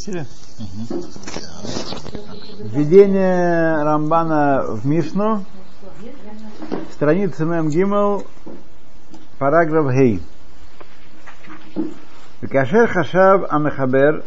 Запустили? 0.00 0.26
Угу. 0.60 1.04
Введение 2.64 3.82
Рамбана 3.82 4.62
в 4.62 4.86
Мишну. 4.86 5.44
Страница 6.92 7.44
Мем 7.44 7.68
Гимел, 7.68 8.24
параграф 9.38 9.92
Гей. 9.92 10.22
וכאשר 12.42 12.86
חשב 12.86 13.38
המחבר 13.50 14.20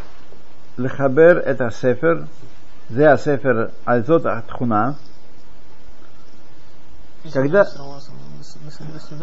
לחבר 0.77 1.51
את 1.51 1.61
הספר, 1.61 2.23
זה 2.89 3.11
הספר 3.11 3.67
על 3.85 4.03
זאת 4.05 4.25
התכונה, 4.25 4.91
когда... 7.33 7.63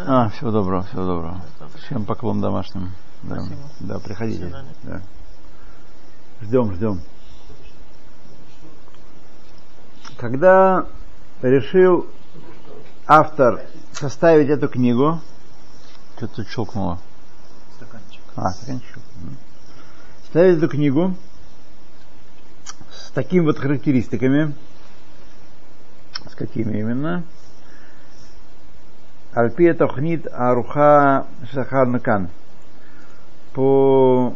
А, 0.05 0.29
всего 0.29 0.51
доброго, 0.51 0.83
всего 0.83 1.05
доброго. 1.05 1.41
Всем 1.87 2.05
поклон 2.05 2.41
домашним. 2.41 2.91
Да, 3.23 3.41
да 3.79 3.99
приходите. 3.99 4.53
Да. 4.83 5.01
Ждем, 6.42 6.74
ждем. 6.74 7.00
Когда 10.16 10.86
решил 11.40 12.08
автор 13.06 13.62
составить 13.92 14.48
эту 14.48 14.68
книгу, 14.68 15.20
что-то 16.16 16.36
тут 16.36 16.48
щелкнуло. 16.48 16.98
Стаканчик. 17.76 18.20
А, 18.36 18.50
стаканчик. 18.50 18.98
Составить 20.22 20.58
эту 20.58 20.68
книгу 20.68 21.14
с 22.90 23.10
такими 23.10 23.44
вот 23.44 23.58
характеристиками, 23.58 24.54
с 26.28 26.34
какими 26.34 26.78
именно, 26.78 27.24
Альпия 29.32 29.74
Тохнит 29.74 30.26
Аруха 30.32 31.26
Шахар 31.52 31.86
Накан. 31.86 32.30
По 33.52 34.31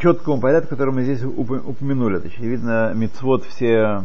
четкому 0.00 0.40
порядку, 0.40 0.70
который 0.70 0.94
мы 0.94 1.02
здесь 1.02 1.22
упомянули. 1.22 2.18
То 2.18 2.26
есть, 2.26 2.38
видно, 2.38 2.92
мецвод 2.94 3.44
все, 3.44 4.04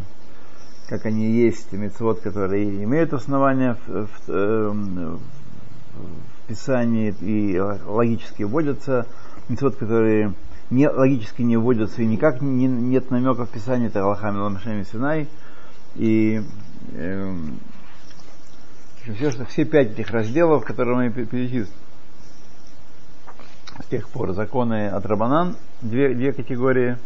как 0.88 1.06
они 1.06 1.32
есть, 1.32 1.72
мецвод, 1.72 2.20
которые 2.20 2.84
имеют 2.84 3.14
основания 3.14 3.78
в, 3.88 4.08
в, 4.08 4.30
эм, 4.30 5.20
в 5.94 6.48
Писании 6.48 7.16
и 7.22 7.60
логически 7.60 8.44
вводятся, 8.44 9.08
мецвод, 9.50 9.78
которые 9.78 10.34
не, 10.70 10.90
логически 10.90 11.42
не 11.44 11.58
вводятся 11.58 12.02
и 12.02 12.06
никак 12.06 12.42
не, 12.42 12.68
нет 12.68 13.12
намека 13.12 13.46
в 13.46 13.50
Писании, 13.50 13.88
это 13.88 14.04
Аллахами 14.04 14.38
Ламашами 14.38 14.84
Синай. 14.84 15.28
И 15.96 16.42
э, 16.94 17.36
все, 19.14 19.32
что, 19.32 19.46
все 19.46 19.66
пять 19.66 19.92
этих 19.92 20.12
разделов, 20.12 20.66
которые 20.66 21.10
мы 21.10 21.10
перечислили, 21.12 21.68
с 23.84 23.88
тех 23.88 24.08
пор 24.10 24.34
законы 24.34 24.88
от 24.88 25.06
Рабанан, 25.06 25.56
две, 25.82 26.14
две 26.14 26.34
категории, 26.34 26.98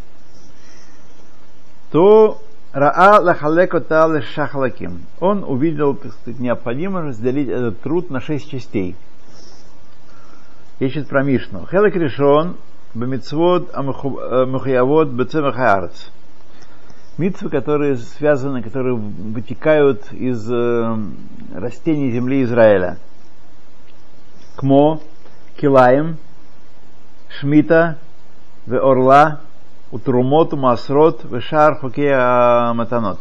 то 1.92 2.40
Раа 2.72 3.20
лахалекота 3.20 4.22
шахлаким. 4.22 5.02
Он 5.20 5.44
увидел, 5.44 5.96
так 5.96 6.14
сказать, 6.14 6.40
необходимо 6.40 7.02
разделить 7.02 7.48
этот 7.48 7.82
труд 7.82 8.12
на 8.12 8.20
шесть 8.20 8.50
частей. 8.52 8.96
Ищет 10.78 11.08
про 11.08 11.24
Мишну. 11.24 11.66
Хелек 11.66 11.96
решен 11.96 12.58
бемитцвот 12.94 13.74
амухаявот 13.74 15.10
бецемахаарц. 15.10 16.10
Митцвы, 17.18 17.50
которые 17.50 17.98
связаны, 17.98 18.62
которые 18.62 18.96
вытекают 18.96 20.14
из 20.14 20.50
э, 20.50 20.98
растений 21.56 22.12
земли 22.12 22.44
Израиля. 22.44 22.98
Кмо, 24.56 25.02
килаем, 25.58 26.18
шмита, 27.30 27.98
орла, 28.68 29.42
утрумот, 29.92 30.54
масрот, 30.54 31.24
в 31.24 31.40
шар, 31.42 31.76
хокея, 31.80 32.74
матанот. 32.74 33.20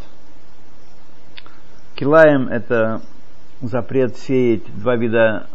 Килаем– 1.94 2.48
это 2.50 3.00
запрет 3.60 4.16
сеять 4.16 4.64
два 4.80 4.96
вида 4.96 5.46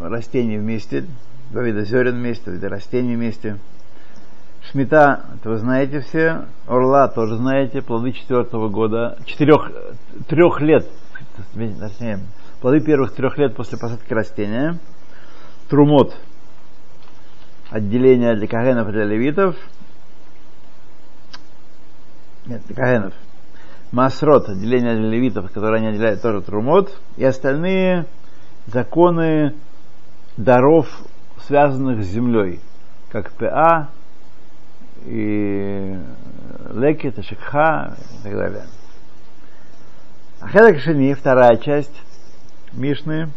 растений 0.00 0.58
вместе, 0.58 1.06
два 1.50 1.62
вида 1.62 1.84
зерен 1.84 2.16
вместе, 2.16 2.44
два 2.44 2.54
вида 2.54 2.68
растений 2.68 3.16
вместе– 3.16 3.58
Шмита, 4.70 5.24
это 5.34 5.50
вы 5.50 5.58
знаете 5.58 6.00
все. 6.00 6.44
Орла 6.66 7.08
тоже 7.08 7.36
знаете. 7.36 7.82
Плоды 7.82 8.12
четвертого 8.12 8.68
года, 8.68 9.18
четырех, 9.26 9.70
трех 10.28 10.60
лет, 10.60 10.86
точнее, 11.54 12.20
плоды 12.60 12.80
первых 12.80 13.12
трех 13.12 13.38
лет 13.38 13.56
после 13.56 13.76
посадки 13.76 14.12
растения. 14.14 14.78
Трумот, 15.68 16.16
отделение 17.72 18.34
для 18.36 18.46
кагенов 18.46 18.88
и 18.88 18.92
для 18.92 19.04
левитов. 19.04 19.56
Нет, 22.46 22.62
для 22.66 22.76
кагенов. 22.76 23.14
Масрот, 23.92 24.48
отделение 24.48 24.94
для 24.96 25.08
левитов, 25.08 25.50
которые 25.50 25.78
они 25.78 25.88
отделяют 25.88 26.20
тоже 26.22 26.42
трумот. 26.42 26.94
И 27.16 27.24
остальные 27.24 28.06
законы 28.66 29.54
даров, 30.36 30.86
связанных 31.46 32.04
с 32.04 32.08
землей, 32.08 32.60
как 33.10 33.32
ПА, 33.32 33.88
и 35.06 35.98
лекит, 36.74 37.18
и 37.18 37.22
и 37.22 38.22
так 38.22 38.32
далее. 38.32 38.64
Ахедак 40.40 40.78
Шини, 40.78 41.14
вторая 41.14 41.56
часть 41.56 41.94
Мишны, 42.72 43.30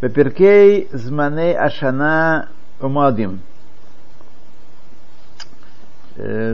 Пеперкей 0.00 0.88
Зманей 0.92 1.56
Ашана 1.56 2.48
Умадим. 2.80 3.40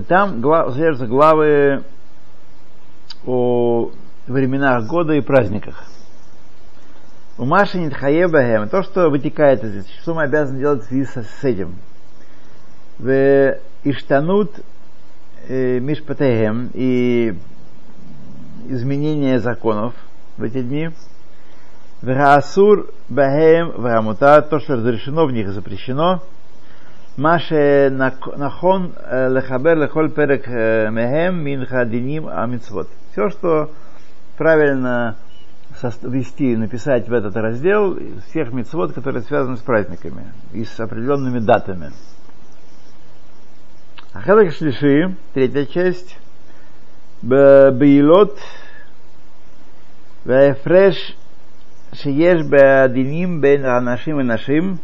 Там 0.09 0.43
содержатся 0.43 1.07
главы 1.07 1.85
о 3.27 3.91
временах 4.27 4.87
года 4.87 5.15
и 5.15 5.21
праздниках. 5.21 5.85
У 7.37 7.45
Маши 7.45 7.79
Нитхаебахем, 7.79 8.69
то, 8.69 8.83
что 8.83 9.11
вытекает 9.11 9.65
из 9.65 9.71
этого, 9.71 9.95
что 10.03 10.15
мы 10.15 10.23
обязаны 10.23 10.61
делать 10.61 10.85
в 10.85 10.87
связи 10.87 11.05
с 11.05 11.45
этим. 11.45 11.75
В 12.99 13.59
Иштанут 13.83 14.53
э, 15.49 15.81
Мишпатехем 15.81 16.71
и 16.75 17.37
изменение 18.69 19.41
законов 19.41 19.95
в 20.37 20.45
эти 20.45 20.63
дни. 20.63 20.91
Вегасур 22.05 22.91
бахем 23.09 23.71
вегамута, 23.83 24.43
то, 24.43 24.59
что 24.59 24.75
разрешено 24.75 25.25
в 25.25 25.33
них, 25.33 25.49
запрещено. 25.49 26.23
Маше 27.17 27.89
нахон 27.91 28.93
э, 28.95 29.31
лехабер 29.31 29.79
лехоль 29.79 30.11
перек 30.11 30.47
э, 30.47 30.91
мехем 30.91 31.43
мин 31.43 31.65
хадиним 31.65 32.29
амитсвот. 32.29 32.89
Все, 33.13 33.31
что 33.31 33.71
правильно 34.37 35.17
ввести, 36.03 36.55
написать 36.57 37.09
в 37.09 37.13
этот 37.15 37.37
раздел 37.37 37.99
всех 38.29 38.53
мецвод, 38.53 38.93
которые 38.93 39.23
связаны 39.23 39.57
с 39.57 39.61
праздниками 39.61 40.31
и 40.53 40.65
с 40.65 40.79
определенными 40.79 41.39
датами. 41.39 41.91
Ахадак 44.13 44.53
Шлиши, 44.53 45.17
третья 45.33 45.65
часть, 45.65 46.19
Бейлот, 47.23 48.39
Вефреш 50.27 51.17
шиеш 51.95 52.45
беадиним 52.45 53.41
бен 53.41 53.65
анашим 53.65 54.21
и 54.21 54.25
нашим, 54.25 54.79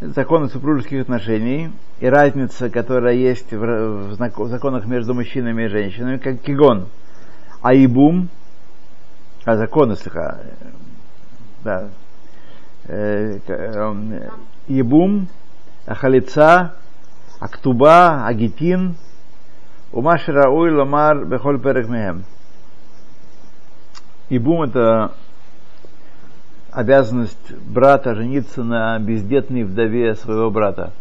законы 0.00 0.48
супружеских 0.48 1.02
отношений 1.02 1.70
и 2.00 2.06
разница, 2.06 2.68
которая 2.68 3.14
есть 3.14 3.52
в, 3.52 3.58
в, 3.58 4.12
знак, 4.14 4.38
в 4.38 4.48
законах 4.48 4.86
между 4.86 5.14
мужчинами 5.14 5.64
и 5.64 5.68
женщинами, 5.68 6.18
как 6.18 6.40
кигон, 6.40 6.88
аибум, 7.62 8.28
а, 9.44 9.52
а 9.52 9.56
законы, 9.56 9.96
слегка, 9.96 10.38
да, 11.64 11.88
э, 12.88 13.38
э, 13.46 14.28
ебум, 14.68 15.28
ахалица, 15.86 16.74
актуба, 17.40 18.26
агитин, 18.26 18.96
умашира 19.92 20.50
уй 20.50 20.72
ламар 20.72 21.24
бехоль 21.24 21.60
перек 21.60 21.88
мехем. 21.88 22.24
И 24.28 24.38
бум 24.38 24.62
это 24.62 25.12
обязанность 26.72 27.52
брата 27.52 28.14
жениться 28.14 28.64
на 28.64 28.98
бездетной 28.98 29.62
вдове 29.64 30.14
своего 30.16 30.50
брата. 30.50 30.92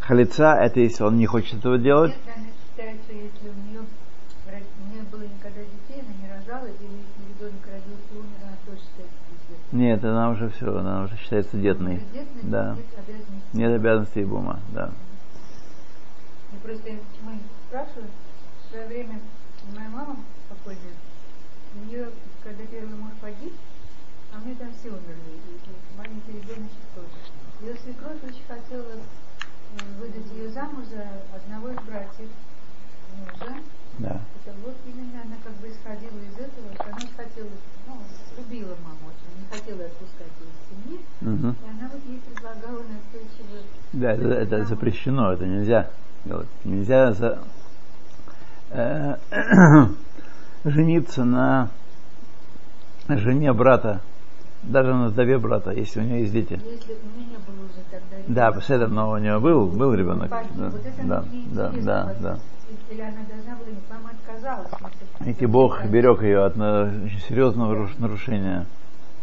Халица 0.00 0.54
это 0.54 0.80
если 0.80 1.02
он 1.02 1.16
не 1.16 1.26
хочет 1.26 1.58
этого 1.58 1.78
делать. 1.78 2.14
Нет, 2.14 2.24
она 2.34 2.44
не 4.94 5.02
было 5.10 5.22
никогда 5.22 5.60
уже 10.30 10.50
все, 10.50 10.76
она 10.76 11.04
уже 11.04 11.16
считается 11.16 11.56
детной. 11.56 11.96
Бездетной, 11.96 12.42
да. 12.42 12.76
Нет 13.54 13.72
обязанности 13.72 14.18
Нет 14.18 14.24
бума, 14.24 14.60
да. 14.72 14.90
Я 16.52 16.58
просто 16.62 16.90
мы 17.24 17.38
спрашиваю, 17.68 18.06
в 18.64 18.70
свое 18.70 18.86
время 18.86 19.20
моя 19.74 19.88
мама 19.88 20.16
покойная, 20.50 20.92
у 21.74 21.86
нее, 21.86 22.08
когда 22.42 22.64
первый 22.66 22.94
муж 22.96 23.12
погиб, 23.20 23.52
а 24.32 24.38
у 24.38 24.54
там 24.54 24.72
все 24.78 24.88
умерли, 24.88 25.36
и 25.36 25.96
маленький 25.96 26.32
ребеночек 26.32 26.84
тоже. 26.94 27.18
Ее 27.60 27.76
свекровь 27.76 28.22
очень 28.24 28.44
хотела 28.48 28.92
э, 28.92 30.00
выдать 30.00 30.32
ее 30.32 30.50
замуж 30.50 30.86
за 30.86 31.04
одного 31.36 31.68
из 31.70 31.80
братьев 31.86 32.28
мужа. 33.16 33.54
Да. 33.98 34.20
Это 34.44 34.56
вот 34.64 34.74
именно 34.86 35.20
она 35.22 35.36
как 35.44 35.52
бы 35.56 35.68
исходила 35.68 36.18
из 36.18 36.38
этого, 36.38 36.72
что 36.74 36.84
она 36.84 37.06
хотела, 37.14 37.48
ну, 37.86 37.98
любила 38.38 38.74
маму 38.82 39.12
очень, 39.12 39.38
не 39.38 39.46
хотела 39.50 39.84
отпускать 39.84 40.32
ее 40.40 40.48
из 40.48 40.68
семьи, 40.70 41.00
Мгм. 41.20 41.50
и 41.50 41.70
она 41.70 41.90
вот 41.92 42.02
ей 42.06 42.18
предлагала 42.20 42.82
настойчиво 42.82 43.58
Да, 43.92 44.12
это, 44.12 44.28
это 44.28 44.64
запрещено, 44.64 45.32
это 45.32 45.46
нельзя 45.46 45.90
делать. 46.24 46.48
Нельзя 46.64 47.12
за, 47.12 47.44
э, 48.70 49.16
жениться 50.64 51.24
на 51.24 51.70
жене 53.08 53.52
брата, 53.52 54.00
даже 54.62 54.94
на 54.94 55.08
вдове 55.08 55.38
брата, 55.38 55.70
если 55.72 56.00
у 56.00 56.02
нее 56.04 56.20
есть 56.20 56.32
дети. 56.32 56.52
Если 56.52 56.92
у 56.92 57.18
меня 57.18 57.30
не 57.30 57.36
было 57.36 57.64
уже 57.64 57.82
тогда 57.90 58.16
Да, 58.28 58.52
этого, 58.52 58.86
но 58.88 59.10
у 59.10 59.18
нее 59.18 59.38
был, 59.40 59.66
был 59.66 59.92
ребенок. 59.94 60.30
Да, 60.30 60.70
вот 60.70 60.82
да, 61.02 61.24
да, 61.52 61.72
да, 61.72 62.14
да. 62.20 62.38
Или 62.90 63.00
она 63.00 63.20
должна 63.28 63.56
была, 63.56 63.68
мама 63.90 64.10
отказалась. 64.10 65.40
и 65.40 65.46
Бог 65.46 65.84
берег 65.84 66.22
ее 66.22 66.44
от 66.44 66.54
серьезного 67.28 67.74
руш- 67.74 67.98
нарушения. 67.98 68.66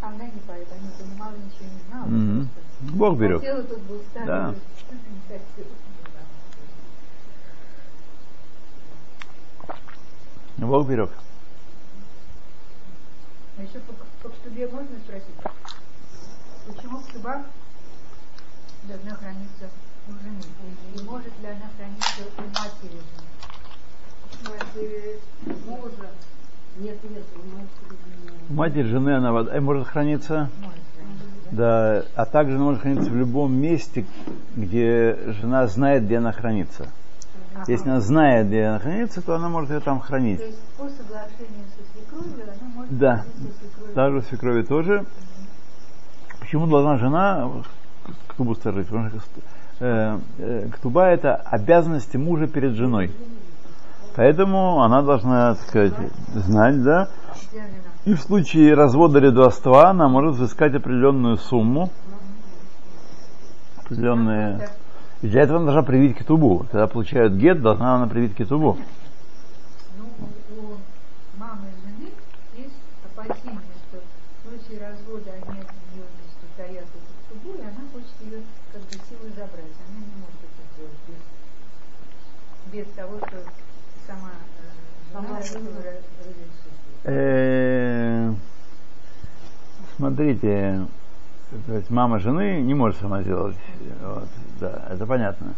Она 0.01 0.24
не 0.24 0.31
поэт, 0.47 0.68
она 0.71 0.81
не 0.81 1.03
понимала, 1.03 1.31
ничего 1.33 1.69
не 1.74 1.89
знала. 1.89 2.06
Мгм. 2.06 2.50
просто. 2.50 2.97
Бог 2.97 3.18
берег. 3.18 3.39
Хотела, 3.39 3.63
тут 3.63 3.80
был 3.81 4.01
старый. 4.12 4.27
Да. 4.27 4.53
Бог 10.57 10.88
берег. 10.88 11.09
А 13.59 13.61
еще 13.61 13.79
по, 13.79 13.94
по 14.23 14.29
ктубе 14.29 14.67
можно 14.67 14.97
спросить, 15.00 15.35
почему 16.65 17.00
ктуба 17.01 17.44
должна 18.83 19.15
храниться 19.15 19.69
у 20.07 20.11
жены? 20.13 20.41
И 20.95 21.03
может 21.03 21.38
ли 21.41 21.47
она 21.47 21.69
храниться 21.75 22.21
у 22.38 22.41
матери 22.41 23.01
жены? 23.01 23.29
матери 24.47 25.19
мужа. 25.67 26.09
Нет, 26.77 26.97
нет, 27.03 27.23
матери. 27.53 28.00
Матерь 28.47 28.85
жены, 28.85 29.09
она 29.17 29.38
э, 29.41 29.59
Может 29.59 29.88
храниться, 29.89 30.50
да, 31.51 32.06
а 32.15 32.25
также 32.25 32.56
она 32.56 32.63
может 32.63 32.81
храниться 32.81 33.09
в 33.09 33.15
любом 33.17 33.53
месте, 33.53 34.06
где 34.56 35.17
жена 35.41 35.67
знает, 35.67 36.06
где 36.06 36.19
она 36.19 36.31
хранится. 36.31 36.88
Если 37.67 37.89
она 37.89 38.01
знает, 38.01 38.47
где 38.47 38.65
она 38.65 38.79
хранится, 38.79 39.21
то 39.21 39.35
она 39.35 39.50
может 39.50 39.69
ее 39.71 39.79
там 39.79 40.00
хранить. 40.00 40.39
То 40.39 40.45
есть 40.45 40.61
по 40.77 40.89
соглашению 40.89 41.65
со 41.75 41.91
свекровью 41.94 42.44
она 42.44 42.75
может 42.75 42.97
Да. 42.97 43.23
Также 43.95 44.21
свекрови 44.23 44.63
тоже. 44.63 45.06
Почему 46.39 46.67
должна 46.67 46.97
жена 46.97 47.50
ктубу 48.27 48.56
сторожить? 48.56 48.88
Потому 48.88 49.09
что 49.09 49.19
э, 49.79 50.19
э, 50.39 50.69
ктуба 50.73 51.06
это 51.07 51.35
обязанности 51.35 52.17
мужа 52.17 52.47
перед 52.47 52.73
женой. 52.73 53.11
Поэтому 54.15 54.81
она 54.81 55.01
должна, 55.01 55.56
так 55.56 55.67
сказать, 55.67 55.94
знать, 56.33 56.83
да. 56.83 57.09
И 58.06 58.13
в 58.13 58.21
случае 58.21 58.73
развода 58.73 59.19
или 59.19 59.29
дуаства 59.29 59.89
она 59.89 60.07
может 60.07 60.35
взыскать 60.35 60.73
определенную 60.73 61.38
сумму, 61.38 61.89
определенные... 63.83 64.69
И 65.21 65.27
для 65.27 65.42
этого 65.44 65.57
она 65.57 65.66
должна 65.66 65.83
привить 65.83 66.18
кетубу. 66.18 66.66
Когда 66.71 66.88
получают 66.88 67.33
гет, 67.33 67.62
должна 67.62 67.95
она 67.95 68.07
привить 68.07 68.36
кетубу. 68.36 68.77
Ну, 69.98 70.06
у, 70.19 70.62
у 70.62 70.77
мамы 71.38 71.68
жены 71.83 72.10
есть 72.57 72.75
опасение, 73.04 73.60
что 73.89 74.00
в 74.00 74.48
случае 74.48 74.88
развода 74.88 75.31
они 75.31 75.60
от 75.60 75.71
нее 75.71 76.06
значит, 76.16 76.39
утаят 76.54 76.86
эту 76.86 77.38
ктубу, 77.38 77.57
и 77.57 77.62
она 77.62 77.83
хочет 77.92 78.16
ее 78.21 78.42
как 78.71 78.81
бы 78.81 78.92
силой 79.10 79.31
забрать. 79.31 79.75
Она 79.88 80.00
не 80.00 80.16
может 80.21 80.39
это 80.39 80.62
сделать 80.74 81.00
без, 82.71 82.88
без 82.88 82.94
того, 82.95 83.18
что 83.18 83.44
сама 84.07 84.31
э, 85.12 85.13
жена 85.13 85.38
разрешит. 85.38 86.00
Э, 87.04 88.33
Смотрите, 90.00 90.88
то 91.65 91.73
есть 91.73 91.89
мама 91.89 92.19
жены 92.19 92.61
не 92.61 92.73
может 92.73 92.99
сама 92.99 93.21
сделать. 93.23 93.55
Вот, 94.01 94.27
да, 94.59 94.87
это 94.89 95.05
понятно. 95.05 95.53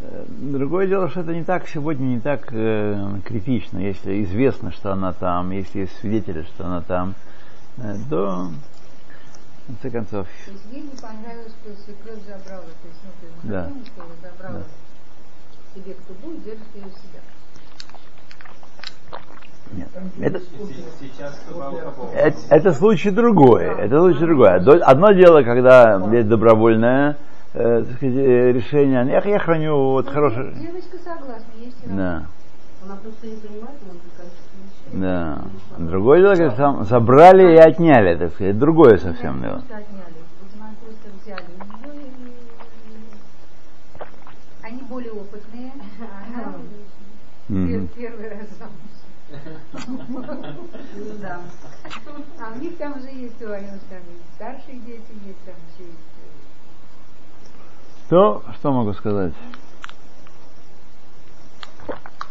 Э, 0.00 0.24
Другое 0.28 0.86
дело, 0.88 1.08
что 1.08 1.20
это 1.20 1.32
не 1.34 1.44
так 1.44 1.68
сегодня 1.68 2.04
не 2.04 2.20
так 2.20 2.48
э, 2.50 3.20
критично, 3.24 3.78
если 3.78 4.24
известно, 4.24 4.72
что 4.72 4.92
она 4.92 5.12
там, 5.12 5.50
если 5.52 5.80
есть 5.80 5.96
свидетели, 6.00 6.42
что 6.42 6.66
она 6.66 6.80
там, 6.82 7.14
э, 7.78 7.96
то 8.10 8.50
в 9.62 9.66
конце 9.66 9.90
концов, 9.90 10.26
То 10.44 10.50
есть 10.50 10.64
ей 10.72 10.82
не 10.82 10.96
понравилось, 10.96 11.52
что 11.62 11.82
свекровь 11.84 12.18
забрала, 12.26 12.64
то 12.64 12.88
есть, 12.88 13.00
ну, 13.04 13.10
то 13.20 13.26
есть 13.26 13.38
Да. 13.44 13.62
мошенничество, 13.62 14.04
забрала 14.20 14.58
Да. 14.58 15.80
себе 15.80 15.94
ктубу 15.94 16.32
и 16.32 16.38
держит 16.38 16.74
ее 16.74 16.90
себя. 16.90 17.20
Нет. 19.72 19.88
Это, 20.20 20.40
это, 22.14 22.36
это 22.50 22.72
случай 22.72 23.10
другой. 23.10 23.64
Это 23.64 23.98
случай 23.98 24.20
другой. 24.20 24.60
До- 24.60 24.84
Одно 24.84 25.12
дело, 25.12 25.42
когда 25.42 26.00
есть 26.12 26.28
добровольное 26.28 27.16
э, 27.54 27.84
так 27.86 27.96
сказать, 27.96 28.16
э, 28.16 28.52
решение. 28.52 29.06
Я, 29.06 29.20
я 29.20 29.38
храню 29.38 29.76
вот 29.76 30.06
Ну, 30.06 30.12
хорошее. 30.12 30.52
Девочка 30.54 30.98
согласна, 30.98 31.46
есть 31.58 31.76
Да. 31.84 32.24
Она 32.84 32.96
просто 32.96 33.26
не 33.26 33.36
понимает, 33.36 33.78
она 33.82 34.00
прикажет 34.00 34.32
Да. 34.92 35.42
Другое 35.78 36.20
дело, 36.20 36.34
когда 36.34 36.50
там 36.56 36.84
забрали 36.84 37.54
и 37.54 37.58
отняли, 37.58 38.16
так 38.16 38.32
сказать. 38.34 38.58
Другое 38.58 38.98
совсем 38.98 39.40
дело. 39.40 39.62
они 44.62 44.80
более 44.88 45.12
опытные, 45.12 45.72
а 46.00 46.54
первый 47.94 48.28
раз 48.30 48.48
замуж. 48.58 48.93
Ну 49.88 50.22
да. 51.20 51.40
А 52.40 52.52
у 52.54 52.58
них 52.58 52.76
там 52.76 52.96
уже 52.98 53.08
есть 53.08 53.40
у 53.42 53.50
Алены 53.50 53.78
там 53.88 53.98
и 53.98 54.34
старшие 54.34 54.78
дети, 54.80 55.12
есть 55.26 55.44
там 55.44 55.54
еще 55.74 55.88
есть. 55.90 55.98
То, 58.08 58.42
что 58.54 58.72
могу 58.72 58.92
сказать? 58.92 59.32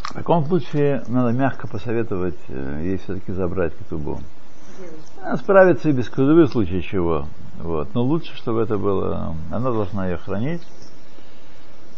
В 0.10 0.14
таком 0.14 0.46
случае 0.46 1.04
надо 1.08 1.32
мягко 1.32 1.68
посоветовать 1.68 2.38
э, 2.48 2.82
ей 2.84 2.98
все-таки 2.98 3.32
забрать 3.32 3.74
девочки. 4.80 5.20
Она 5.22 5.38
справится 5.38 5.90
и 5.90 5.92
без 5.92 6.10
кетубы 6.10 6.44
в 6.44 6.50
случае 6.50 6.82
чего. 6.82 7.28
Вот. 7.60 7.94
Но 7.94 8.04
лучше, 8.04 8.36
чтобы 8.36 8.62
это 8.62 8.78
было... 8.78 9.36
Она 9.52 9.72
должна 9.72 10.08
ее 10.08 10.18
хранить. 10.18 10.62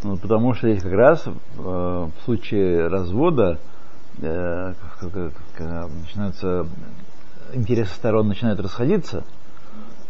Ну, 0.04 0.18
потому 0.18 0.54
что 0.54 0.70
здесь 0.70 0.84
как 0.84 0.94
раз 0.94 1.26
э, 1.28 1.32
в 1.58 2.12
случае 2.24 2.88
развода, 2.88 3.60
когда 4.20 5.88
начинаются 5.88 6.68
интересы 7.54 7.94
сторон 7.94 8.28
начинают 8.28 8.60
расходиться, 8.60 9.24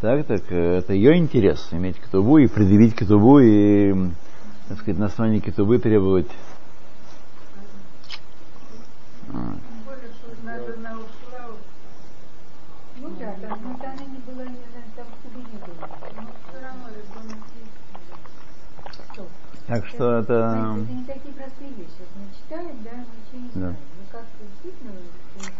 так, 0.01 0.25
так 0.25 0.41
э, 0.51 0.77
это 0.77 0.93
ее 0.93 1.17
интерес 1.17 1.69
иметь 1.71 1.99
кетубу 1.99 2.37
и 2.37 2.47
предъявить 2.47 2.95
кетубу 2.95 3.39
и, 3.39 3.93
так 4.67 4.79
сказать, 4.79 4.99
на 4.99 5.07
основании 5.07 5.39
кетубы 5.39 5.79
требовать. 5.79 6.29
Да? 9.27 9.55
Так 19.67 19.87
что 19.87 20.19
это... 20.19 20.33
Это 20.33 20.93
не 20.93 21.03
такие 21.05 21.33
простые 21.33 21.69
вещи. 21.71 22.05
Мы 22.15 22.27
читаем, 22.37 22.77
да, 22.83 22.91
ничего 22.91 23.41
не 23.41 23.47
Да. 23.47 23.51
знаем. 23.53 23.75
Ну 23.97 24.03
как 24.11 24.25
действительно 24.39 24.91
ты 24.91 25.39
не 25.39 25.45
хочешь 25.45 25.45
объяснить? 25.45 25.53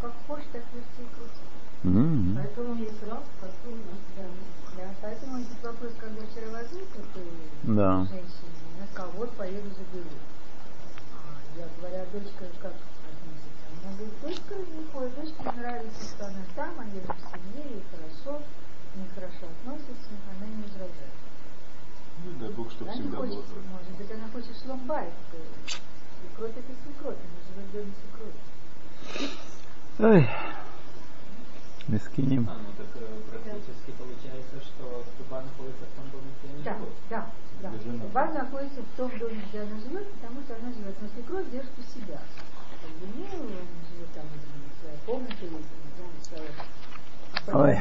Как 0.00 0.12
хочешь, 0.26 0.46
так 0.52 0.62
и 0.62 1.14
крути. 1.14 1.44
М, 1.84 2.34
Поэтому 2.36 2.74
есть 2.76 3.02
раз, 3.02 3.22
потом 3.40 3.78
да. 4.16 4.24
Да, 4.76 4.94
поэтому 5.02 5.38
этот 5.38 5.62
вопрос, 5.62 5.92
когда 5.98 6.22
вчера 6.26 6.50
возник, 6.50 6.88
у 6.96 7.74
Да. 7.74 8.06
женщины, 8.06 8.54
она 8.76 8.86
сказала, 8.92 9.12
вот 9.12 9.30
поеду 9.32 9.68
заберу. 9.70 10.10
А, 11.12 11.58
я 11.58 11.68
говорю, 11.78 11.96
а 12.02 12.06
дочка 12.12 12.44
как 12.60 12.72
относится? 12.72 13.64
Она 13.84 13.92
говорит, 13.96 14.20
дочка 14.22 14.54
не 14.56 14.84
ходит, 14.92 15.14
дочке 15.14 15.58
нравится, 15.60 16.04
что 16.14 16.26
она 16.26 16.42
там, 16.56 16.80
они 16.80 17.00
в 17.00 17.04
семье, 17.04 17.70
ей 17.70 17.84
хорошо, 17.90 18.42
не 18.96 19.06
хорошо 19.14 19.46
относится, 19.60 20.10
она 20.30 20.46
не 20.46 20.62
возражает. 20.62 21.14
Ну, 22.24 22.30
дай 22.40 22.48
Бог, 22.50 22.70
чтобы 22.70 22.90
Она 22.90 23.00
всегда 23.00 23.16
хочет, 23.18 23.34
было. 23.34 23.62
может 23.72 23.92
быть, 23.98 24.10
она 24.10 24.28
хочет 24.32 24.56
шломбайт. 24.62 25.12
Свекровь 26.24 26.56
это 26.56 26.72
свекровь, 26.82 27.16
она 27.20 27.38
живет 27.44 27.68
в 27.68 27.72
доме 27.72 27.92
свекрови. 28.00 28.40
Ой. 29.98 30.30
Мискиним. 31.86 32.48
А, 32.48 32.56
ну 32.56 32.72
так 32.78 32.88
э, 32.96 33.06
практически 33.28 33.90
получается, 33.92 34.56
что 34.64 35.04
труба 35.18 35.42
находится 35.42 35.84
в 35.84 35.92
том 36.00 36.08
доме, 36.10 36.32
где 36.40 36.48
они 36.48 36.64
Да, 36.64 36.72
живут. 36.72 36.88
да, 37.10 37.28
да. 37.60 37.70
Труба 38.00 38.24
находится 38.32 38.80
в 38.80 38.96
том 38.96 39.18
доме, 39.18 39.44
где 39.50 39.60
она 39.60 39.76
живет, 39.80 40.08
потому 40.14 40.40
что 40.40 40.56
она 40.56 40.72
живет. 40.72 40.96
Но 41.02 41.08
свекровь 41.12 41.50
держит 41.50 41.76
у 41.76 41.82
себя. 41.92 42.20
Как 42.80 42.90
бы 42.96 43.06
не 43.18 43.24
он 43.36 43.52
живет 43.92 44.08
там 44.14 44.24
в 44.24 44.80
своей 44.80 44.98
комнате 45.04 45.44
или 45.44 45.60
в 45.60 46.24
своей 46.24 46.50
Ой. 47.52 47.78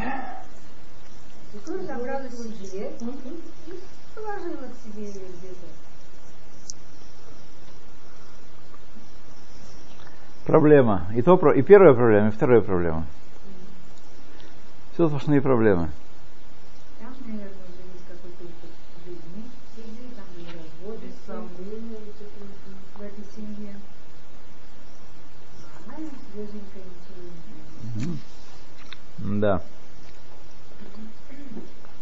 Свекровь 1.51 1.87
забрала 1.87 2.29
себе 2.29 2.91
Положила 4.13 4.67
к 4.67 4.75
себе 4.83 5.09
где-то. 5.09 5.67
Проблема. 10.45 11.07
И, 11.15 11.21
то, 11.21 11.37
про- 11.37 11.53
и 11.53 11.61
первая 11.61 11.93
проблема, 11.93 12.27
и 12.27 12.31
вторая 12.31 12.61
проблема. 12.61 13.05
Все 14.93 15.07
сплошные 15.07 15.41
проблемы. 15.41 15.89
Там, 16.99 17.13
наверное, 17.25 17.47
уже 17.47 17.83
есть 17.93 18.05
какой-то 18.07 18.43
опыт 18.43 18.69
с 18.69 19.07
людьми, 19.07 19.49
среди, 19.75 20.13
там 20.15 20.25
были 20.35 20.47
разводы 20.57 21.07
сам 21.25 21.49
Сомнения 21.55 21.97
у 21.97 22.11
тебя. 22.19 22.45
в 22.97 23.01
этой 23.01 23.23
семье. 23.35 23.75
А 25.87 25.91
она 25.95 26.09
свеженькая, 26.31 26.83
ничего 26.83 27.21
не 27.95 28.05
знает. 28.05 28.19
Да. 29.41 29.61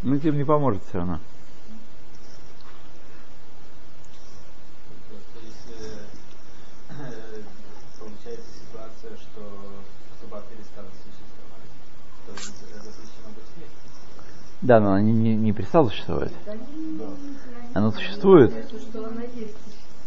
Ну, 0.01 0.17
тебе 0.17 0.31
не 0.37 0.43
поможет 0.43 0.81
все 0.89 0.97
равно. 0.97 1.19
Просто 5.07 5.45
если 5.45 5.77
э, 6.89 7.41
получается 7.99 8.49
ситуация, 8.59 9.15
что 9.17 9.41
суба 10.19 10.41
перестала 10.49 10.87
существовать, 11.05 11.71
то 12.25 12.31
э, 12.33 12.81
запрещено 12.81 13.29
быть 13.35 13.45
вместе. 13.55 13.87
Да, 14.61 14.79
но 14.79 14.91
она 14.91 15.01
не, 15.01 15.11
не, 15.11 15.35
не 15.35 15.53
перестала 15.53 15.89
существовать. 15.89 16.33
Да. 16.45 17.09
Она 17.73 17.91
существует. 17.91 18.53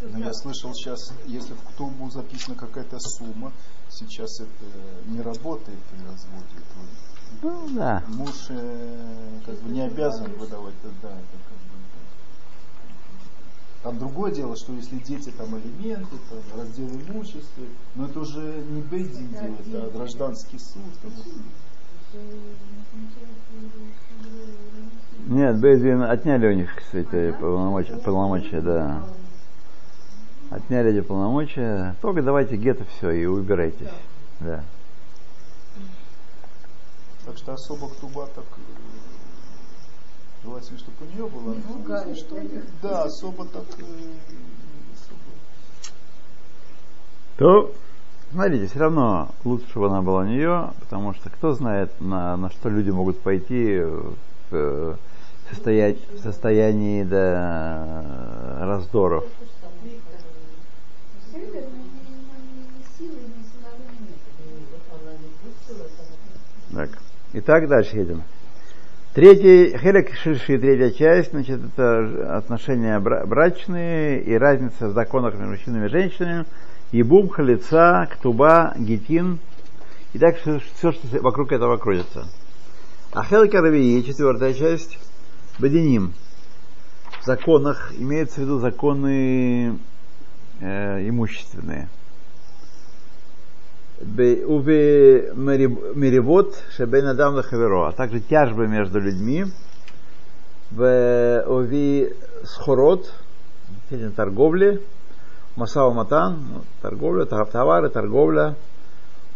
Но 0.02 0.18
я 0.18 0.32
слышал 0.34 0.72
сейчас, 0.74 1.12
если 1.26 1.54
в 1.54 1.62
Ктубу 1.62 2.10
записана 2.10 2.56
какая-то 2.56 2.98
сумма, 3.00 3.52
сейчас 3.88 4.40
это 4.40 4.66
не 5.06 5.20
работает 5.20 5.78
при 5.90 6.04
разводе. 6.04 6.44
Ну, 7.42 7.68
да. 7.70 8.02
Муж 8.08 8.46
э, 8.50 9.40
как 9.44 9.58
бы 9.60 9.70
не 9.70 9.80
обязан 9.80 10.30
выдавать, 10.34 10.74
да, 11.02 11.08
это 11.08 11.38
как 11.48 11.58
бы. 11.58 11.74
Там 13.82 13.98
другое 13.98 14.32
дело, 14.32 14.56
что 14.56 14.72
если 14.72 14.96
дети 14.98 15.30
там 15.30 15.54
алименты, 15.54 16.16
там, 16.30 16.58
раздел 16.58 16.88
имущества, 16.88 17.64
но 17.94 18.06
это 18.06 18.20
уже 18.20 18.64
не 18.70 18.80
Бейдин 18.82 19.28
делает, 19.28 19.74
а 19.74 19.90
гражданский 19.90 20.58
суд. 20.58 20.82
бы. 21.02 21.10
Нет, 25.26 25.58
Бейзин 25.58 26.02
отняли 26.02 26.48
у 26.48 26.52
них, 26.52 26.70
кстати, 26.76 27.34
полномочия, 27.40 27.96
полномочия, 27.96 28.60
да. 28.60 29.02
Отняли 30.50 30.92
эти 30.92 31.00
полномочия. 31.00 31.96
Только 32.02 32.22
давайте 32.22 32.56
гетто 32.56 32.84
все 32.96 33.10
и 33.10 33.24
убирайтесь. 33.24 33.88
Да. 34.40 34.62
Так 37.24 37.38
что 37.38 37.54
особо 37.54 37.88
Ктуба 37.88 38.28
так 38.34 38.44
желательно, 40.44 40.78
чтобы 40.78 40.96
у 41.00 41.04
нее 41.06 41.26
было. 41.26 41.54
Ну, 41.54 42.10
если 42.10 42.14
что, 42.14 42.36
да? 42.36 42.88
да, 42.88 43.02
особо 43.04 43.46
так 43.46 43.64
э, 43.78 43.84
особо. 44.94 45.20
То, 47.38 47.72
смотрите, 48.34 48.66
все 48.66 48.80
равно 48.80 49.28
лучше, 49.44 49.68
чтобы 49.68 49.86
она 49.86 50.02
была 50.02 50.22
у 50.22 50.26
нее, 50.26 50.70
потому 50.80 51.14
что 51.14 51.30
кто 51.30 51.52
знает, 51.54 51.90
на, 52.00 52.36
на 52.36 52.50
что 52.50 52.68
люди 52.68 52.90
могут 52.90 53.20
пойти 53.20 53.80
в 53.80 54.16
э, 54.50 54.94
состоя- 55.50 55.96
в 56.14 56.18
состоянии 56.18 57.04
да, 57.04 58.04
раздоров. 58.60 59.24
Так. 66.72 66.90
Итак, 67.34 67.68
дальше 67.68 67.96
едем. 67.96 68.22
Третий, 69.12 69.76
хелек 69.78 70.12
ширши, 70.14 70.58
третья 70.58 70.90
часть, 70.90 71.30
значит, 71.30 71.60
это 71.64 72.36
отношения 72.36 72.98
бра- 72.98 73.24
брачные 73.26 74.20
и 74.20 74.34
разница 74.34 74.88
в 74.88 74.92
законах 74.92 75.34
между 75.34 75.50
мужчинами 75.52 75.86
и 75.86 75.88
женщинами, 75.88 76.46
ебум, 76.94 77.28
халица, 77.28 78.08
ктуба, 78.12 78.72
гетин, 78.78 79.40
и 80.12 80.18
так 80.18 80.38
все, 80.38 80.60
все, 80.76 80.92
что 80.92 81.20
вокруг 81.22 81.50
этого 81.50 81.76
крутится. 81.76 82.28
А 83.12 83.24
хелка 83.24 83.60
равии, 83.60 84.00
четвертая 84.02 84.54
часть, 84.54 84.98
бадиним. 85.58 86.14
В 87.20 87.24
законах 87.26 87.92
имеется 87.98 88.36
в 88.36 88.44
виду 88.44 88.58
законы 88.60 89.76
э, 90.60 91.08
имущественные. 91.08 91.88
Уве 94.00 95.32
мерибот 95.34 96.62
шебен 96.76 97.08
адам 97.08 97.42
хаверо, 97.42 97.88
а 97.88 97.92
также 97.92 98.20
тяжбы 98.20 98.68
между 98.68 99.00
людьми, 99.00 99.46
в 100.70 101.44
уви 101.48 102.12
схорот, 102.44 103.12
торговли, 104.14 104.80
масава 105.56 105.92
матан, 105.92 106.62
торговля, 106.82 107.24
товары, 107.24 107.88
торговля, 107.88 108.56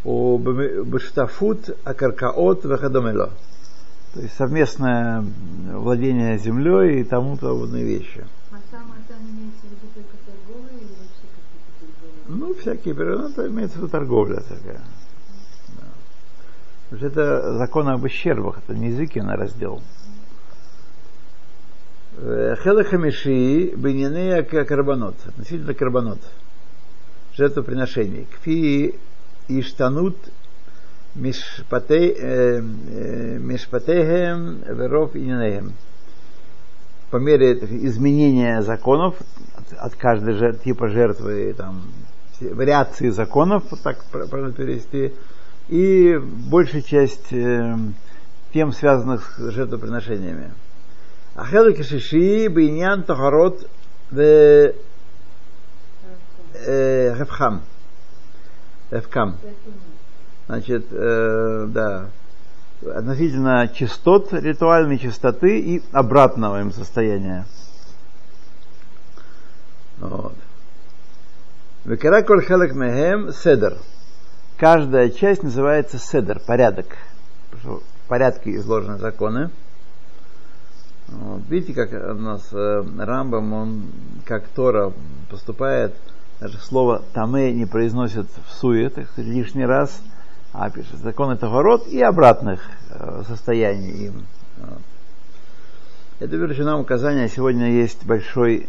у 0.05 0.39
бештафут 0.39 1.77
акаркаот 1.85 2.65
вехадомело. 2.65 3.31
То 4.15 4.21
есть 4.21 4.35
совместное 4.37 5.25
владение 5.73 6.39
землей 6.39 7.01
и 7.01 7.05
тому 7.05 7.37
подобные 7.37 7.85
вещи. 7.85 8.25
А 8.51 8.57
сам 8.71 8.87
там 9.07 9.19
имеется 9.31 9.67
в 9.67 9.71
виду 9.71 9.87
только 9.95 10.17
торговля 10.25 10.79
или 10.79 10.95
вообще 10.99 11.27
какие-то 11.37 11.87
другие? 12.27 12.47
Ну, 12.47 12.55
всякие 12.55 12.95
переводы, 12.95 13.33
это 13.33 13.49
имеется 13.49 13.77
в 13.77 13.81
виду 13.83 13.89
торговля 13.91 14.41
такая. 14.41 14.81
Да. 15.77 15.85
Потому 16.91 16.99
что 16.99 17.07
это 17.07 17.59
закон 17.59 17.89
об 17.89 18.03
ущербах, 18.03 18.59
это 18.67 18.75
не 18.75 18.89
языки 18.89 19.21
на 19.21 19.37
раздел. 19.37 19.77
Хела 19.77 20.08
хамиши 22.21 23.75
биньяне 23.77 24.43
карбонот, 24.43 25.15
относительно 25.27 25.75
карбонот, 25.75 26.19
жертвоприношений. 27.37 28.27
Кфи 28.35 28.95
иштанут 29.49 30.17
мишпате- 31.15 32.17
э, 32.19 32.61
э, 32.61 33.39
мишпатехем 33.39 34.63
веров 34.69 35.15
инянехем. 35.15 35.73
По 37.11 37.17
мере 37.17 37.53
изменения 37.53 38.63
законов 38.63 39.17
от, 39.79 39.95
каждой 39.95 40.35
жер- 40.35 40.63
типа 40.63 40.89
жертвы, 40.89 41.55
там, 41.57 41.83
вариации 42.41 43.09
законов, 43.09 43.65
вот 43.71 43.81
так 43.81 44.05
пр- 44.13 44.29
правильно 44.29 44.53
перевести, 44.53 45.15
и 45.69 46.19
большая 46.19 46.83
часть 46.83 47.33
э, 47.33 47.77
тем, 48.53 48.73
связанных 48.73 49.39
с 49.39 49.51
жертвоприношениями. 49.51 50.51
Кишиши 51.75 52.49
биньян 52.49 53.03
тахарот 53.05 53.69
в 54.11 54.73
ревхам. 56.55 57.63
Ревкам. 58.91 59.37
Значит, 60.47 60.87
э, 60.91 61.67
да, 61.69 62.07
относительно 62.83 63.69
частот, 63.69 64.33
ритуальной 64.33 64.99
чистоты 64.99 65.61
и 65.61 65.83
обратного 65.93 66.61
им 66.61 66.73
состояния. 66.73 67.45
Вот. 69.99 70.35
Векара 71.85 72.23
коль 72.23 72.43
хелек 72.43 72.75
мехем 72.75 73.33
седер. 73.33 73.77
Каждая 74.57 75.11
часть 75.11 75.43
называется 75.43 75.99
седер, 75.99 76.41
порядок. 76.41 76.87
В 77.63 77.81
порядке 78.09 78.57
изложены 78.57 78.99
законы. 78.99 79.51
Вот. 81.09 81.43
Видите, 81.49 81.75
как 81.75 81.93
у 81.93 82.21
нас 82.21 82.49
э, 82.53 82.85
Рамбам, 82.99 83.53
он 83.53 83.83
как 84.25 84.47
Тора 84.49 84.93
поступает, 85.31 85.95
даже 86.41 86.59
слово 86.59 87.03
таме 87.13 87.53
не 87.53 87.67
произносит 87.67 88.27
в 88.47 88.53
суе, 88.53 88.91
так 88.91 89.09
сказать, 89.11 89.31
лишний 89.31 89.65
раз, 89.65 90.03
а 90.53 90.71
пишет 90.71 90.99
законы 91.01 91.37
Тахорот 91.37 91.87
и 91.89 92.01
обратных 92.03 92.61
э, 92.91 93.23
состояний 93.27 94.07
им. 94.07 94.27
Вот. 94.59 94.83
Это 96.21 96.37
верно 96.37 96.65
нам 96.65 96.81
указание. 96.81 97.29
Сегодня 97.29 97.71
есть 97.71 98.05
большой 98.05 98.69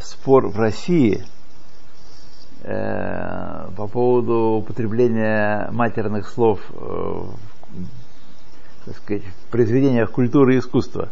спор 0.00 0.48
в 0.48 0.58
России 0.58 1.24
э, 2.62 3.68
по 3.76 3.86
поводу 3.86 4.58
употребления 4.58 5.68
матерных 5.70 6.28
слов 6.28 6.60
э, 6.72 7.22
так 8.84 8.96
сказать, 8.96 9.22
в 9.22 9.50
произведениях 9.50 10.10
культуры 10.10 10.56
и 10.56 10.58
искусства. 10.58 11.08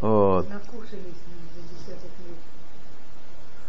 Вот. 0.00 0.46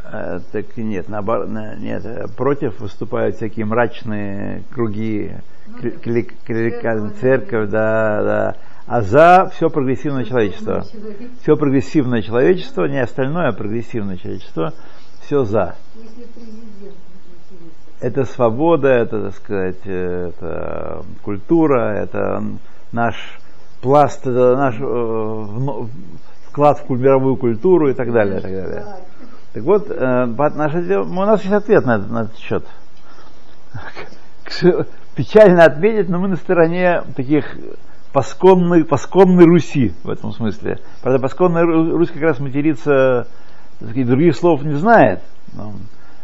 Э, 0.10 0.40
так 0.52 0.78
нет, 0.78 1.10
наоборот, 1.10 1.50
на- 1.50 1.76
нет, 1.76 2.06
э, 2.06 2.28
против 2.28 2.80
выступают 2.80 3.36
всякие 3.36 3.66
мрачные 3.66 4.64
круги, 4.72 5.32
Ну 5.68 5.78
кли- 5.80 6.34
кли- 6.46 6.72
Церковь, 6.82 7.20
церковь, 7.20 7.70
да, 7.70 8.24
да. 8.24 8.56
А 8.86 9.02
за 9.02 9.52
все 9.54 9.70
прогрессивное 9.70 10.24
человечество. 10.24 10.86
Все 11.42 11.58
прогрессивное 11.58 12.22
человечество, 12.22 12.86
не 12.86 13.00
остальное, 13.00 13.50
а 13.50 13.52
прогрессивное 13.52 14.16
человечество, 14.16 14.74
все 15.22 15.44
за. 15.44 15.76
Если 15.96 16.24
президент. 16.34 16.96
Это 18.00 18.26
свобода, 18.26 18.90
это, 18.90 19.24
так 19.24 19.36
сказать, 19.36 19.82
э, 19.86 20.30
это 20.30 21.04
культура, 21.24 21.96
это 21.96 22.44
наш 22.92 23.16
пласт, 23.82 24.22
это 24.28 24.56
наш 24.56 24.76
э, 24.80 25.88
вклад 26.50 26.84
в 26.88 26.90
мировую 26.92 27.38
культуру 27.38 27.90
и 27.90 27.94
так 27.94 28.12
далее. 28.12 28.38
И 28.38 28.42
так, 28.42 28.52
далее. 28.52 28.86
так 29.54 29.64
вот, 29.64 29.90
э, 29.90 30.28
по 30.38 30.46
отношению, 30.46 31.06
у 31.06 31.26
нас 31.26 31.42
есть 31.42 31.54
ответ 31.54 31.86
на, 31.86 31.98
на 31.98 32.22
этот 32.24 32.38
счет. 32.38 32.64
Печально 35.16 35.66
отметить, 35.66 36.10
но 36.10 36.20
мы 36.20 36.28
на 36.28 36.36
стороне 36.36 37.02
таких 37.16 37.46
посконной, 38.14 38.86
посконной 38.86 39.46
Руси 39.46 39.94
в 40.04 40.10
этом 40.12 40.32
смысле. 40.34 40.80
Правда, 41.02 41.20
посконная 41.20 41.64
Русь 41.64 42.12
как 42.12 42.22
раз 42.22 42.40
матерится, 42.40 43.28
сказать, 43.78 44.06
других 44.06 44.36
слов 44.36 44.62
не 44.64 44.76
знает. 44.76 45.22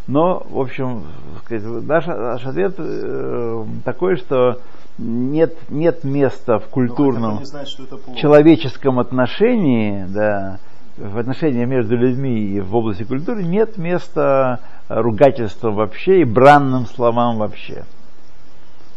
Но, 0.08 0.46
в 0.50 0.60
общем, 0.60 1.04
сказать, 1.46 1.64
наш, 1.64 2.06
наш 2.06 2.46
ответ 2.46 2.76
э, 2.78 3.66
такой, 3.86 4.18
что 4.18 4.60
нет, 4.98 5.56
нет 5.70 6.04
места 6.04 6.60
в 6.60 6.68
культурном, 6.68 7.44
знает, 7.46 7.70
человеческом 8.18 9.00
отношении, 9.00 10.06
да, 10.10 10.60
в 10.98 11.18
отношении 11.18 11.66
между 11.66 11.96
людьми 11.96 12.38
и 12.38 12.60
в 12.60 12.76
области 12.76 13.04
культуры 13.04 13.44
нет 13.44 13.78
места 13.78 14.60
ругательствам 14.90 15.76
вообще 15.76 16.22
и 16.22 16.24
бранным 16.26 16.86
словам 16.86 17.38
вообще. 17.38 17.86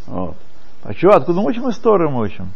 Вот. 0.07 0.37
А 0.83 0.93
что, 0.93 1.11
откуда 1.11 1.41
мы 1.41 1.49
учим 1.49 1.71
историю 1.71 2.11
мы 2.11 2.23
учим? 2.23 2.51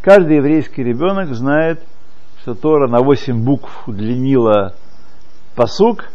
Каждый 0.00 0.36
еврейский 0.36 0.82
ребенок 0.82 1.34
знает, 1.34 1.82
что 2.40 2.54
Тора 2.54 2.88
на 2.88 3.00
8 3.00 3.44
букв 3.44 3.86
удлинила 3.86 4.74
посук, 5.54 6.06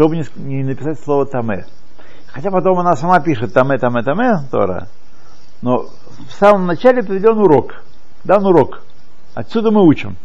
чтобы 0.00 0.16
не, 0.16 0.24
не 0.36 0.64
написать 0.64 0.98
слово 1.00 1.26
таме. 1.26 1.66
Хотя 2.28 2.50
потом 2.50 2.78
она 2.78 2.96
сама 2.96 3.20
пишет 3.20 3.52
таме, 3.52 3.76
таме, 3.76 4.02
таме, 4.02 4.38
Тора, 4.50 4.88
но 5.60 5.88
в 6.26 6.32
самом 6.38 6.66
начале 6.66 7.02
приведен 7.02 7.36
урок. 7.36 7.82
Дан 8.24 8.46
урок. 8.46 8.80
Отсюда 9.34 9.70
мы 9.70 9.86
учим. 9.86 10.16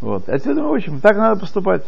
Вот. 0.00 0.28
Отсюда 0.28 0.60
мы 0.62 0.72
учим. 0.72 1.00
Так 1.00 1.16
надо 1.18 1.38
поступать. 1.38 1.84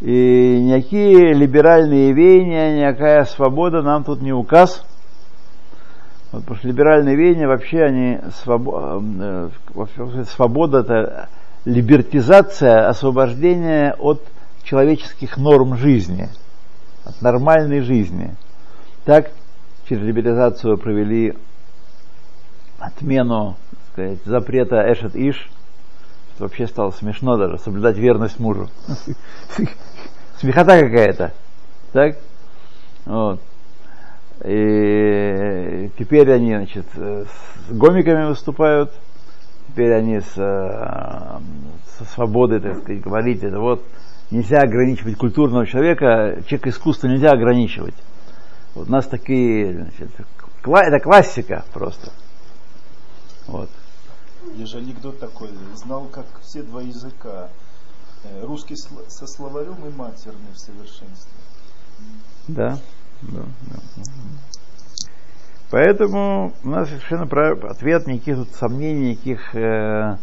И 0.00 0.58
никакие 0.62 1.34
либеральные 1.34 2.14
веяния, 2.14 2.78
никакая 2.78 3.24
свобода 3.24 3.82
нам 3.82 4.04
тут 4.04 4.22
не 4.22 4.32
указ. 4.32 4.86
Вот, 6.32 6.42
потому 6.42 6.56
что 6.56 6.68
либеральные 6.68 7.14
веяния 7.14 7.46
вообще 7.46 7.82
они 7.82 8.20
свобо, 8.42 9.02
э, 9.20 9.50
свобода 10.34 10.78
это 10.78 11.28
либертизация, 11.66 12.88
освобождение 12.88 13.92
от 13.98 14.22
человеческих 14.66 15.36
норм 15.36 15.76
жизни, 15.76 16.28
от 17.04 17.22
нормальной 17.22 17.80
жизни. 17.80 18.34
Так 19.04 19.30
через 19.88 20.02
либерализацию 20.02 20.76
провели 20.76 21.34
отмену 22.78 23.56
сказать, 23.92 24.18
запрета 24.24 24.92
Эшет 24.92 25.14
Иш, 25.14 25.48
что 26.34 26.44
вообще 26.44 26.66
стало 26.66 26.90
смешно 26.90 27.36
даже, 27.36 27.58
соблюдать 27.58 27.96
верность 27.96 28.40
мужу. 28.40 28.68
Смехота 30.40 30.80
какая-то. 30.80 31.32
Так? 31.92 32.16
Вот. 33.06 33.40
И 34.44 35.90
теперь 35.96 36.30
они, 36.32 36.56
значит, 36.56 36.86
с 36.94 37.72
гомиками 37.72 38.26
выступают, 38.26 38.92
теперь 39.68 39.94
они 39.94 40.20
с, 40.20 40.34
со 40.34 42.04
свободой, 42.14 42.60
так 42.60 42.78
сказать, 42.78 43.00
говорить, 43.00 43.42
это 43.44 43.60
вот 43.60 43.82
нельзя 44.30 44.58
ограничивать 44.58 45.16
культурного 45.16 45.66
человека, 45.66 46.42
человек 46.46 46.66
искусства 46.68 47.08
нельзя 47.08 47.30
ограничивать. 47.30 47.94
Вот 48.74 48.88
у 48.88 48.92
нас 48.92 49.06
такие, 49.06 49.72
значит, 49.72 50.10
это 50.62 51.00
классика 51.00 51.64
просто. 51.72 52.12
Вот. 53.46 53.70
Есть 54.54 54.72
же 54.72 54.78
анекдот 54.78 55.18
такой, 55.18 55.50
знал 55.74 56.06
как 56.06 56.26
все 56.42 56.62
два 56.62 56.82
языка, 56.82 57.48
э, 58.24 58.44
русский 58.44 58.76
со 58.76 59.26
словарем 59.26 59.76
и 59.86 59.90
матерный 59.96 60.52
в 60.52 60.58
совершенстве. 60.58 61.32
Да, 62.48 62.78
да, 63.22 63.42
да. 63.70 64.02
Поэтому 65.70 66.52
у 66.62 66.68
нас 66.68 66.88
совершенно 66.88 67.26
прав... 67.26 67.64
ответ, 67.64 68.06
никаких 68.06 68.36
тут 68.36 68.54
сомнений, 68.54 69.10
никаких 69.10 69.54
э, 69.54 70.16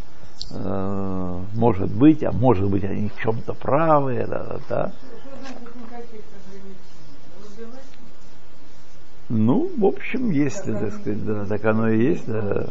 может 0.53 1.91
быть, 1.91 2.23
а 2.23 2.31
может 2.31 2.69
быть 2.69 2.83
они 2.83 3.09
в 3.09 3.17
чем-то 3.17 3.53
правы, 3.53 4.25
да, 4.27 4.59
да. 4.69 4.91
Ну, 9.29 9.71
в 9.77 9.85
общем, 9.85 10.29
если, 10.31 10.73
так 10.73 10.93
сказать, 10.93 11.25
да, 11.25 11.45
так 11.45 11.65
оно 11.65 11.89
и 11.89 12.03
есть, 12.03 12.27
да. 12.27 12.67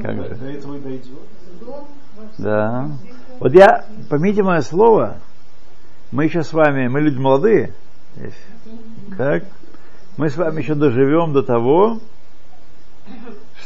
Как 0.00 0.14
же? 0.16 0.34
До 0.36 0.46
этого 0.46 0.76
и 0.76 0.80
дойдет. 0.80 1.18
Да. 2.38 2.90
Вот 3.40 3.54
я, 3.54 3.86
поймите 4.08 4.42
мое 4.42 4.60
слово, 4.60 5.16
мы 6.12 6.24
еще 6.24 6.42
с 6.42 6.52
вами, 6.52 6.88
мы 6.88 7.00
люди 7.00 7.18
молодые, 7.18 7.72
так, 9.16 9.44
мы 10.16 10.28
с 10.28 10.36
вами 10.36 10.60
еще 10.60 10.74
доживем 10.74 11.32
до 11.32 11.42
того, 11.42 11.98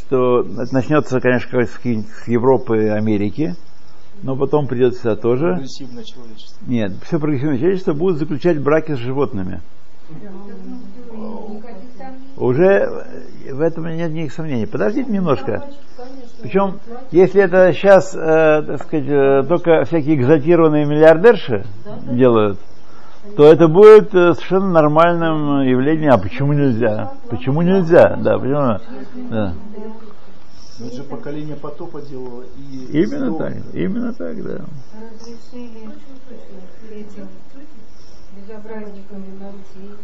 что 0.06 0.42
начнется, 0.72 1.20
конечно, 1.20 1.64
с 1.64 2.28
Европы 2.28 2.84
и 2.84 2.88
Америки, 2.88 3.54
но 4.22 4.36
потом 4.36 4.66
придет 4.66 4.96
сюда 4.96 5.16
тоже. 5.16 5.54
Прогрессивное 5.54 6.04
человечество. 6.04 6.64
Нет, 6.66 6.92
все 7.04 7.18
прогрессивное 7.18 7.58
человечество 7.58 7.92
будет 7.92 8.18
заключать 8.18 8.60
браки 8.60 8.94
с 8.94 8.98
животными. 8.98 9.60
Уже 12.36 13.04
в 13.50 13.60
этом 13.60 13.86
нет 13.86 14.10
никаких 14.10 14.32
сомнений. 14.32 14.66
Подождите 14.66 15.10
немножко. 15.10 15.64
Причем, 16.42 16.78
если 17.10 17.42
это 17.42 17.72
сейчас, 17.72 18.14
э, 18.14 18.62
так 18.66 18.82
сказать, 18.82 19.08
э, 19.08 19.42
только 19.48 19.84
всякие 19.84 20.16
экзотированные 20.16 20.84
миллиардерши 20.84 21.64
делают, 22.10 22.58
то 23.36 23.44
это 23.44 23.68
будет 23.68 24.14
э, 24.14 24.34
совершенно 24.34 24.70
нормальным 24.70 25.62
явлением. 25.62 26.12
А 26.12 26.18
почему 26.18 26.52
нельзя? 26.52 27.14
Почему 27.28 27.62
нельзя? 27.62 28.16
Да, 28.16 28.38
почему? 28.38 28.78
Да. 29.30 29.54
Но 30.78 30.86
это 30.86 30.96
же 30.96 31.02
поколение 31.04 31.56
потопа 31.56 32.02
делало 32.02 32.42
и 32.56 33.02
Именно 33.02 33.38
так, 33.38 33.54
именно 33.72 34.12
так, 34.12 34.42
да. 34.42 34.64
Разрешили 35.20 35.88
этим 36.90 37.28
безобразникам 38.36 39.22
найти 39.38 39.94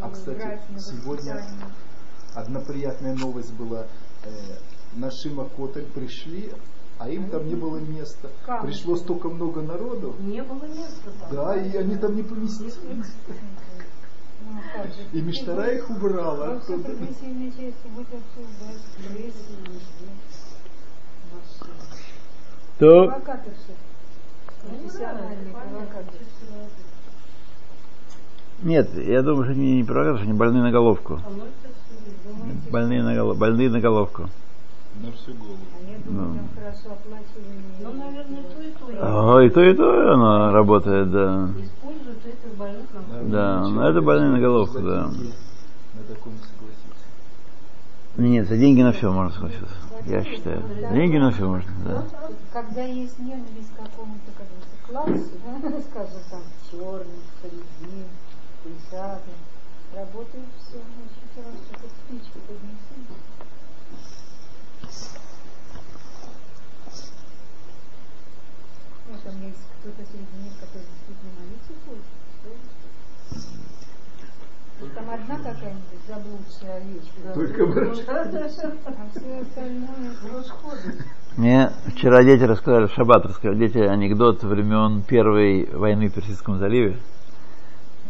а, 0.00 0.10
кстати, 0.10 0.60
сегодня 0.78 1.40
одна 2.34 2.60
приятная 2.60 3.14
новость 3.14 3.52
была. 3.52 3.86
Э, 4.24 4.28
на 4.96 5.10
Шима 5.10 5.48
Котель 5.56 5.86
пришли, 5.86 6.52
а 7.02 7.08
им 7.08 7.28
там 7.30 7.48
не 7.48 7.56
было 7.56 7.78
места. 7.78 8.28
Как? 8.46 8.62
Пришло 8.62 8.96
столько 8.96 9.28
много 9.28 9.60
народу. 9.60 10.14
Не 10.20 10.40
было 10.42 10.64
места 10.66 11.10
там. 11.18 11.34
Да, 11.34 11.56
и 11.56 11.76
они 11.76 11.96
там 11.96 12.14
не 12.14 12.22
поместились. 12.22 12.78
Ну. 12.84 13.02
И 15.12 15.20
Миштара 15.20 15.72
их 15.72 15.90
убрала. 15.90 16.60
То, 22.78 23.04
провокаторши. 23.06 23.72
нет, 28.62 28.94
я 28.94 29.22
думаю, 29.22 29.44
что 29.44 29.52
они 29.52 29.76
не 29.76 29.84
провокаторы, 29.84 30.24
они 30.24 30.32
больные 30.38 30.62
на 30.62 30.70
головку. 30.70 31.20
А 31.24 31.30
Больные 32.70 33.02
на, 33.02 33.14
голов- 33.14 33.36
больные 33.38 33.70
на 33.70 33.80
головку. 33.80 34.28
На 35.00 35.10
всю 35.12 35.34
голову. 35.34 35.58
А 35.74 35.90
я 35.90 35.98
думаю, 35.98 36.28
Ну. 36.28 36.36
там 36.36 36.48
хорошо 36.54 36.92
оплачиваемые. 36.92 37.80
Ну, 37.80 37.92
наверное, 37.94 38.42
то 38.42 38.62
и 38.62 38.70
то. 38.72 39.36
А, 39.38 39.42
и 39.42 39.50
то, 39.50 39.62
и 39.64 39.74
то 39.74 40.12
она 40.14 40.52
работает, 40.52 41.10
да. 41.10 41.48
Используют 41.60 42.24
этих 42.26 42.54
больных 42.56 42.86
на 42.92 43.22
Да, 43.24 43.68
но 43.68 43.88
это 43.88 44.00
больные 44.02 44.30
на 44.30 44.38
головку, 44.40 44.78
да. 44.80 45.06
На 45.08 46.02
таком 46.08 46.34
согласиться. 46.34 47.06
Нет, 48.16 48.46
за 48.48 48.56
деньги 48.58 48.82
на 48.82 48.92
все 48.92 49.10
можно 49.10 49.32
согласиться. 49.32 49.74
Я 50.06 50.22
считаю. 50.24 50.62
За 50.80 50.94
деньги 50.94 51.16
на 51.16 51.30
все 51.32 51.46
можно, 51.48 51.72
да. 51.84 52.04
Когда 52.52 52.82
есть 52.82 53.18
ненависть 53.18 53.72
к 53.74 53.82
какому-то 53.82 54.30
классу, 54.86 55.30
да, 55.44 55.80
скажем 55.90 56.20
там, 56.30 56.42
черным, 56.70 57.22
средним, 57.40 58.06
писатым, 58.62 59.34
работает 59.96 60.44
все, 60.60 60.78
значит, 60.78 61.46
раз 61.46 61.54
только 61.70 61.86
спичку 61.88 62.38
поднеси. 62.46 63.08
Ну, 69.12 69.18
там 69.22 69.34
есть 69.42 69.58
кто-то 69.80 70.02
среди 70.10 70.36
них, 70.42 70.54
который 70.58 70.86
действительно 70.88 71.32
молиться 71.38 71.72
хочет. 71.86 72.04
что 72.40 72.48
ли? 72.48 72.56
Там 74.94 75.10
одна 75.10 75.36
какая-нибудь 75.36 76.02
заблудшая 76.08 76.76
овечка. 76.78 77.32
Только 77.34 77.66
бы- 77.66 77.92
А 78.06 79.08
все 79.10 79.40
остальное 79.42 80.12
расходы. 80.34 81.04
Мне 81.36 81.70
вчера 81.88 82.24
дети 82.24 82.42
рассказали, 82.44 82.86
в 82.86 82.92
шаббат 82.92 83.26
рассказали, 83.26 83.58
дети 83.58 83.78
анекдот 83.78 84.42
времен 84.42 85.02
Первой 85.02 85.66
войны 85.72 86.08
в 86.08 86.14
Персидском 86.14 86.58
заливе. 86.58 86.98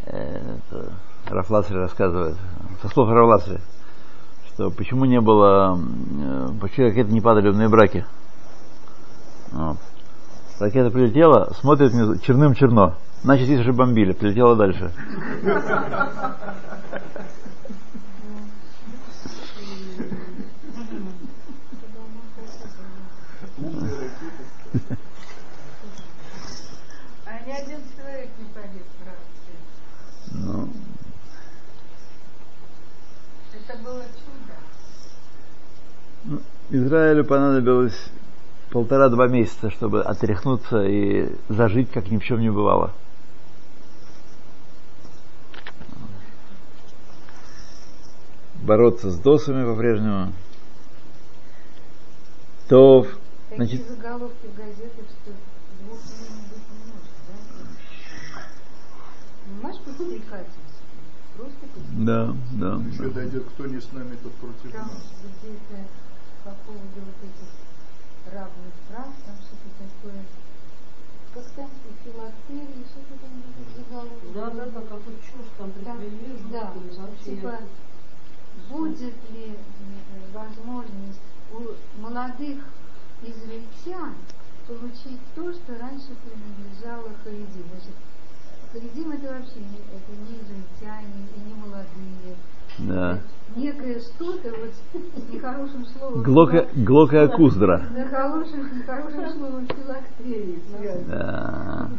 Э, 0.06 0.56
Это 0.70 0.92
Рафласри 1.26 1.76
рассказывает, 1.76 2.36
со 2.80 2.88
слов 2.88 3.08
Рафласри, 3.10 3.58
что 4.48 4.70
почему 4.70 5.04
не 5.04 5.20
было, 5.20 5.76
э, 5.78 6.48
почему 6.60 6.88
какие-то 6.88 7.12
неподобные 7.12 7.68
браки. 7.68 8.04
Ракета 10.62 10.90
прилетела, 10.92 11.52
смотрит 11.60 11.90
внизу, 11.90 12.16
черным 12.18 12.54
черно. 12.54 12.94
Значит, 13.24 13.46
здесь 13.46 13.58
уже 13.58 13.72
бомбили, 13.72 14.12
прилетела 14.12 14.54
дальше. 14.54 14.92
А 27.26 27.44
ни 27.44 27.50
один 27.50 27.80
человек 27.96 28.30
не 28.38 28.44
погиб 28.54 28.86
в 29.00 29.04
рации. 29.04 29.56
Ну, 30.30 30.68
Это 33.52 33.78
было 33.82 34.02
чудо. 34.14 34.54
ну, 36.22 36.40
Израилю 36.70 37.24
понадобилось 37.24 38.12
полтора-два 38.72 39.28
месяца, 39.28 39.70
чтобы 39.70 40.02
отряхнуться 40.02 40.82
и 40.82 41.30
зажить, 41.50 41.90
как 41.90 42.10
ни 42.10 42.16
в 42.18 42.24
чем 42.24 42.40
не 42.40 42.50
бывало. 42.50 42.92
Бороться 48.62 49.10
с 49.10 49.18
досами 49.18 49.64
по-прежнему. 49.64 50.32
То, 52.68 53.02
Такие 53.50 53.56
значит, 53.56 53.88
заголовки 53.88 54.46
в 54.46 54.56
газетах, 54.56 55.04
что 55.22 55.32
двух 55.82 55.98
не 56.06 56.34
может, 56.34 56.62
да? 57.28 58.42
Понимаешь, 59.44 59.80
подстрекательство. 59.84 60.62
Просто 61.36 61.58
да, 61.92 62.34
да, 62.52 62.80
Еще 62.90 63.02
да. 63.04 63.10
дойдет, 63.10 63.44
кто 63.52 63.66
не 63.66 63.80
с 63.80 63.92
нами, 63.92 64.16
тот 64.22 64.32
против 64.34 64.72
Там 64.72 64.86
нас. 64.86 65.12
где-то 65.42 65.84
по 66.44 66.50
поводу 66.64 66.88
вот 66.94 67.16
этих 67.22 67.48
равных 68.26 68.74
прав, 68.88 69.08
там 69.26 69.36
что-то 69.36 69.68
такое. 69.78 70.22
Там 71.34 71.70
филактерии, 72.04 72.84
что-то 72.90 73.18
там 73.20 73.42
заголовки. 73.74 74.26
Да, 74.34 74.50
да, 74.50 74.66
да, 74.66 74.80
какую 74.82 75.16
чушь 75.18 75.48
там 75.56 75.70
приплели, 75.72 76.38
да, 76.50 76.72
вообще. 76.98 77.24
типа, 77.24 77.58
будет 78.68 79.14
ли 79.30 79.56
возможность 80.32 81.20
у 81.52 82.00
молодых 82.00 82.64
израильтян 83.22 84.14
получить 84.66 85.20
то, 85.34 85.52
что 85.52 85.78
раньше 85.78 86.14
принадлежало 86.24 87.10
Харидим. 87.24 87.64
Значит, 87.70 87.94
Харидим 88.72 89.12
это 89.12 89.34
вообще 89.34 89.58
не, 89.60 89.78
это 89.92 90.12
не 90.16 90.38
израильтяне 90.40 91.28
и 91.36 91.40
не 91.40 91.54
молодые. 91.54 92.36
да. 92.78 93.18
Некое 93.54 94.00
что-то, 94.00 94.48
вот 94.48 94.72
с 94.94 95.30
нехорошим 95.30 95.84
словом. 95.84 96.22
Глока, 96.22 96.66
глока 96.74 97.28
Куздра. 97.28 97.86
На 97.94 98.08
хорошим, 98.08 98.78
нехорошим 98.78 99.30
словом 99.38 99.66
филактерии. 99.66 100.62
Да. 101.06 101.90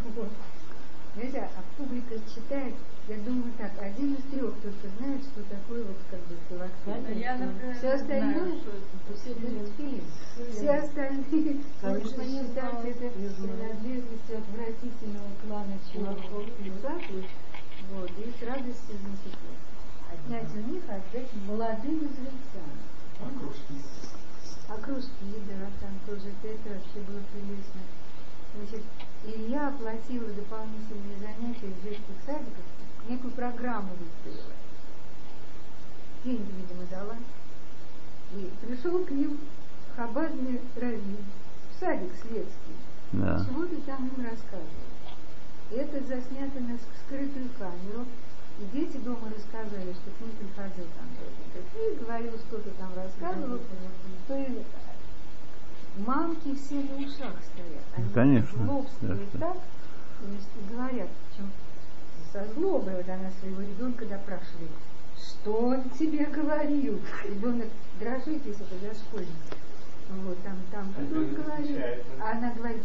Знаете, 1.15 1.47
а 1.55 1.61
публика 1.77 2.15
читает, 2.33 2.73
я 3.09 3.17
думаю 3.17 3.51
так, 3.57 3.71
один 3.81 4.13
из 4.13 4.23
трех 4.31 4.53
только 4.61 4.87
знает, 4.97 5.21
что 5.23 5.43
такое 5.43 5.83
вот 5.83 5.97
как 6.09 6.19
бы 6.21 6.37
филактерия. 6.47 7.19
Я, 7.19 7.37
например, 7.37 7.75
Все 7.75 7.89
остальное 7.91 8.33
знаю, 8.33 8.61
что 8.61 8.71
это 8.71 9.19
все 9.19 9.35
мультфильм. 9.35 10.03
Все 10.51 10.69
остальные 10.71 11.57
Конечно, 11.81 12.21
не 12.21 12.47
считают 12.47 12.85
это 12.85 13.09
принадлежностью 13.11 14.37
отвратительного 14.37 15.29
клана 15.43 15.77
чуваков 15.91 16.47
и 16.63 16.69
узаков. 16.69 17.25
Вот, 17.91 18.11
и 18.11 18.31
с 18.31 18.47
радостью, 18.47 18.95
значит, 18.95 19.37
отнять 20.07 20.55
у 20.55 20.71
них, 20.71 20.83
отдать 20.87 21.29
молодым 21.45 22.07
израильтянам. 22.07 22.79
А 23.19 23.27
кружки? 23.37 23.83
А 24.69 24.75
кружки, 24.79 25.43
да, 25.51 25.67
там 25.81 25.91
тоже 26.07 26.31
это 26.41 26.69
вообще 26.69 26.99
было 27.05 27.19
прелестно. 27.33 27.83
Значит, 28.55 28.83
Илья 29.25 29.67
оплатила 29.67 30.29
дополнительные 30.29 31.17
занятия 31.19 31.67
в 31.67 31.83
детских 31.83 32.15
садиках, 32.25 32.63
некую 33.09 33.31
программу 33.33 33.89
выстроила. 33.99 34.53
Деньги, 36.23 36.51
видимо, 36.57 36.85
дала. 36.89 37.15
И 38.33 38.51
пришел 38.65 39.03
к 39.05 39.11
ним 39.11 39.37
хабадный 39.95 40.61
раввин, 40.75 41.17
садик 41.79 42.11
светский. 42.21 42.75
Да. 43.11 43.45
Чего-то 43.47 43.75
там 43.81 44.07
им 44.07 44.25
рассказывал. 44.25 44.67
И 45.71 45.75
это 45.75 45.99
заснято 46.05 46.59
на 46.59 46.73
ск- 46.73 46.97
скрытую 47.05 47.49
камеру. 47.59 48.05
И 48.59 48.77
дети 48.77 48.97
дома 48.97 49.29
рассказали, 49.35 49.93
что 49.93 50.11
к 50.11 50.21
ним 50.21 50.31
приходил 50.37 50.85
там 50.95 51.07
и 51.75 51.95
говорил, 51.95 52.33
что-то 52.47 52.69
там 52.71 52.91
рассказывал, 52.95 53.59
то 54.27 54.37
и 54.37 54.63
мамки 55.97 56.55
все 56.55 56.75
на 56.75 56.95
ушах 56.97 57.35
стоят. 57.51 57.83
Они 57.95 58.09
Конечно, 58.13 58.65
злобствуют 58.65 59.29
да, 59.33 59.53
так, 59.53 59.57
и 60.23 60.73
говорят, 60.73 61.09
причем 61.29 61.51
со 62.33 62.43
злобой 62.55 62.95
вот 62.95 63.07
она 63.07 63.29
своего 63.39 63.61
ребенка 63.61 64.05
допрашивает. 64.05 64.71
Что 65.17 65.53
он 65.53 65.89
тебе 65.91 66.25
говорил? 66.25 66.99
Ребенок 67.23 67.67
дрожит, 67.99 68.45
если 68.45 68.65
это 68.65 68.75
дошкольник. 68.81 69.29
Вот, 70.25 70.37
там, 70.43 70.57
там, 70.71 70.93
А 70.97 71.01
что 71.05 71.15
он 71.19 71.33
говорит? 71.33 71.79
А 72.19 72.31
она 72.31 72.51
говорит, 72.53 72.83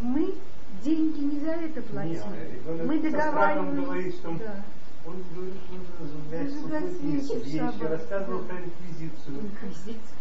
мы 0.00 0.34
деньги 0.82 1.20
не 1.20 1.40
за 1.40 1.50
это 1.52 1.82
платили. 1.82 2.14
ребенок 2.14 2.86
мы 2.86 3.02
со 3.02 3.10
страхом 3.10 3.76
договаривались. 3.76 3.84
говорит, 3.84 4.14
что 4.14 4.30
Да. 4.38 4.64
Он 5.06 5.22
говорит, 5.34 5.54
нужно 5.70 6.18
зажигать 6.30 6.90
свечи 6.98 7.58
шаббат, 7.58 7.90
рассказывал 7.90 8.40
про 8.40 8.56
инквизицию. 8.56 9.36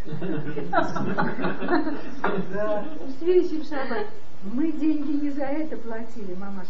Да. 2.53 2.85
Встречи 3.09 3.61
в 3.61 3.65
шаббат. 3.67 4.07
Мы 4.43 4.71
деньги 4.71 5.11
не 5.23 5.29
за 5.31 5.45
это 5.45 5.77
платили, 5.77 6.35
мамаша. 6.35 6.69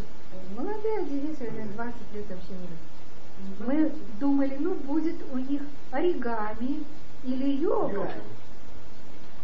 Молодая 0.56 1.06
девица, 1.06 1.44
наверное, 1.46 1.74
20 1.74 1.96
лет 2.14 2.26
вообще 2.30 2.54
не 2.54 3.66
Мы 3.66 3.92
думали, 4.20 4.58
ну 4.60 4.76
будет 4.76 5.16
у 5.34 5.38
них 5.38 5.62
оригами 5.92 6.84
или 7.24 7.50
йога. 7.58 8.12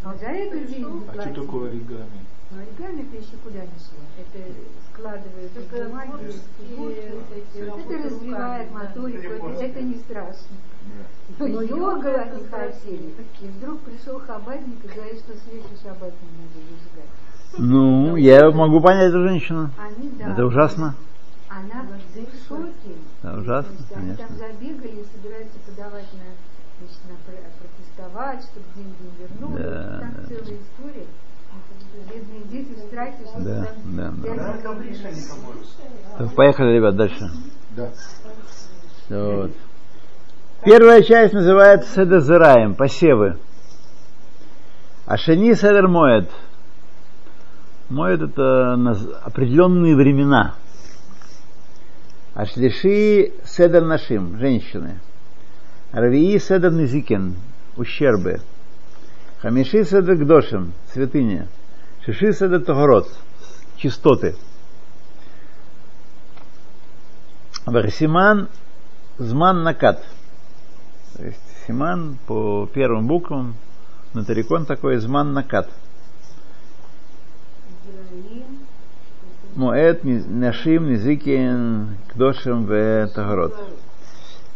А 0.04 0.16
за 0.16 0.28
это 0.28 0.60
деньги 0.60 1.04
А 1.08 1.12
платили. 1.12 1.34
что 1.34 1.42
такое 1.44 1.70
оригами? 1.70 2.26
Ну, 2.52 2.62
оригами 2.62 3.02
это 3.04 3.18
еще 3.18 3.38
куда 3.44 3.60
не 3.60 3.80
шло. 3.80 4.02
Это 4.18 4.54
складывают 4.92 5.52
из 5.56 5.64
Это 5.64 7.24
такие 7.30 7.68
Это 7.68 8.08
развивает 8.08 8.72
моторику, 8.72 9.48
это, 9.50 9.64
это 9.64 9.82
не 9.82 9.96
страшно. 9.96 10.58
Но 11.40 11.48
Но 11.48 11.62
йога 11.62 11.76
йога 11.78 12.22
они 12.22 12.44
хотели. 12.46 13.14
И 13.42 13.46
вдруг 13.48 13.80
пришел 13.82 14.20
хабадник 14.20 14.84
и 14.84 14.88
говорит, 14.88 15.20
что 15.20 15.34
свечи 15.34 15.82
шаббат 15.82 16.14
не 16.22 16.30
надо 16.38 16.60
зажигать. 16.68 17.21
Ну, 17.58 18.16
я 18.16 18.50
могу 18.52 18.80
понять 18.82 19.10
эту 19.10 19.24
женщину. 19.24 19.70
Они, 19.78 20.10
да. 20.18 20.32
Это 20.32 20.46
ужасно. 20.46 20.96
Она 21.50 21.84
в 21.84 22.48
шоке. 22.48 22.96
Да, 23.24 23.34
ужасно, 23.34 23.72
есть 23.72 23.92
они 23.94 24.16
конечно. 24.16 24.28
там 24.28 24.38
забегали 24.38 25.02
и 25.02 25.06
собираются 25.14 25.58
подавать 25.66 26.08
на, 26.14 26.30
значит, 26.80 27.00
на 27.10 27.16
про- 27.26 27.52
протестовать, 27.60 28.44
чтобы 28.44 28.66
деньги 28.76 28.96
вернули. 29.20 29.64
Да, 29.64 30.00
там 30.00 30.14
да. 30.16 30.24
целая 30.28 30.60
история. 30.62 31.08
Это 31.52 32.14
Бедные 32.14 32.44
дети 32.46 32.74
в 32.74 32.80
страхе, 32.88 33.26
что 33.26 33.42
Да, 33.42 33.66
там 33.66 34.22
да, 34.22 34.36
да. 34.36 34.58
Так, 36.18 36.36
Поехали, 36.36 36.76
ребят, 36.78 36.96
дальше. 36.96 37.30
Да. 37.72 37.90
Вот. 39.10 39.52
Первая 40.64 41.04
часть 41.04 41.34
называется 41.34 41.90
Седезераем, 41.94 42.76
посевы. 42.76 43.38
А 45.06 45.18
шени 45.18 45.54
Седер 45.54 45.90
Моет. 45.90 46.30
Моет 47.92 48.22
это 48.22 48.74
определенные 49.26 49.98
времена. 49.98 50.56
А 52.34 52.46
шлиши 52.46 53.34
Седер 53.44 53.84
Нашим, 53.84 54.40
женщины. 54.40 55.02
Равии 55.92 56.38
Седер 56.38 56.72
Низикен, 56.72 57.36
ущербы. 57.76 58.40
Хамиши 59.42 59.84
Седер 59.84 60.16
Гдошим, 60.16 60.72
святыня. 60.94 61.50
Шиши 62.06 62.32
Седер 62.32 62.64
Тогород, 62.64 63.10
чистоты. 63.76 64.36
Варсиман 67.66 68.48
Зман 69.18 69.64
Накат. 69.64 70.02
То 71.18 71.26
есть 71.26 71.44
Симан 71.68 72.18
по 72.26 72.70
первым 72.74 73.08
буквам, 73.08 73.56
Натарикон 74.14 74.66
такой 74.66 74.96
Зман 74.96 75.34
Накат. 75.34 75.70
Моэт, 79.56 80.04
Нашим, 80.04 80.90
Низикин, 80.90 81.98
Кдошим 82.14 82.66
в 82.66 83.08
Тагород. 83.14 83.54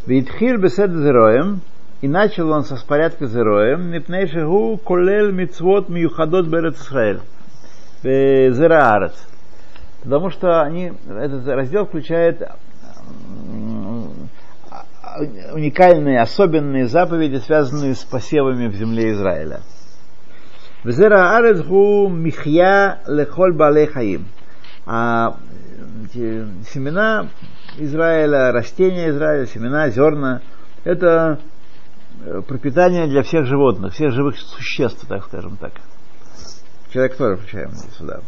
Витхир 0.06 0.58
бесед 0.58 0.90
зероем, 0.90 1.60
и 2.00 2.08
начал 2.08 2.50
он 2.50 2.64
со 2.64 2.76
порядка 2.86 3.26
зероем, 3.26 3.90
мипней 3.90 4.26
шегу 4.26 4.76
колел 4.78 5.32
мицвот 5.32 5.88
миюхадот 5.88 6.46
берет 6.46 6.76
Исраэль. 6.76 7.20
Зераарец. 8.02 9.14
Потому 10.02 10.30
что 10.30 10.62
они, 10.62 10.92
этот 11.08 11.46
раздел 11.48 11.86
включает 11.86 12.42
уникальные, 15.52 16.20
особенные 16.20 16.86
заповеди, 16.86 17.36
связанные 17.38 17.94
с 17.94 18.04
посевами 18.04 18.68
в 18.68 18.74
земле 18.74 19.12
Израиля. 19.12 19.60
Взера 20.84 21.36
арец 21.36 21.62
гу 21.62 22.08
михья 22.08 23.00
лехоль 23.08 23.52
балей 23.52 23.86
хаим. 23.86 24.26
А 24.86 25.36
семена 26.72 27.28
Израиля, 27.76 28.52
растения 28.52 29.10
Израиля, 29.10 29.46
семена, 29.46 29.90
зерна, 29.90 30.40
это 30.84 31.40
э, 32.24 32.40
пропитание 32.46 33.08
для 33.08 33.22
всех 33.22 33.46
животных, 33.46 33.94
всех 33.94 34.12
живых 34.12 34.38
существ, 34.38 35.04
так 35.08 35.24
скажем 35.24 35.56
так. 35.56 35.72
Человек 36.92 37.16
тоже 37.16 37.36
включаем 37.36 37.72
сюда. 37.98 38.20